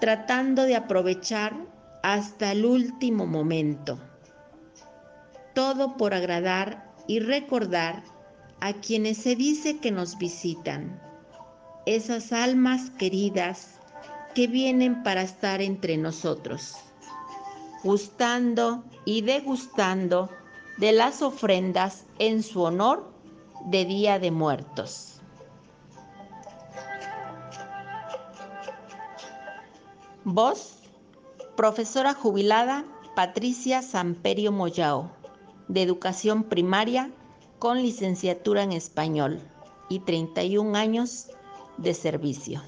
tratando 0.00 0.64
de 0.64 0.74
aprovechar 0.74 1.54
hasta 2.02 2.50
el 2.50 2.64
último 2.64 3.24
momento. 3.24 4.00
Todo 5.54 5.96
por 5.96 6.14
agradar 6.14 6.92
y 7.06 7.20
recordar 7.20 8.02
a 8.58 8.72
quienes 8.72 9.18
se 9.18 9.36
dice 9.36 9.78
que 9.78 9.92
nos 9.92 10.18
visitan, 10.18 11.00
esas 11.86 12.32
almas 12.32 12.90
queridas 12.90 13.78
que 14.34 14.48
vienen 14.48 15.04
para 15.04 15.22
estar 15.22 15.62
entre 15.62 15.96
nosotros 15.96 16.74
gustando 17.82 18.84
y 19.04 19.22
degustando 19.22 20.30
de 20.78 20.92
las 20.92 21.22
ofrendas 21.22 22.06
en 22.18 22.42
su 22.42 22.62
honor 22.62 23.12
de 23.66 23.84
Día 23.84 24.18
de 24.18 24.30
Muertos. 24.30 25.20
Voz, 30.24 30.76
profesora 31.56 32.14
jubilada 32.14 32.84
Patricia 33.16 33.82
Samperio 33.82 34.52
Moyao, 34.52 35.10
de 35.68 35.82
Educación 35.82 36.44
Primaria 36.44 37.10
con 37.58 37.82
licenciatura 37.82 38.62
en 38.62 38.72
Español 38.72 39.40
y 39.88 40.00
31 40.00 40.76
años 40.76 41.28
de 41.76 41.94
servicio. 41.94 42.62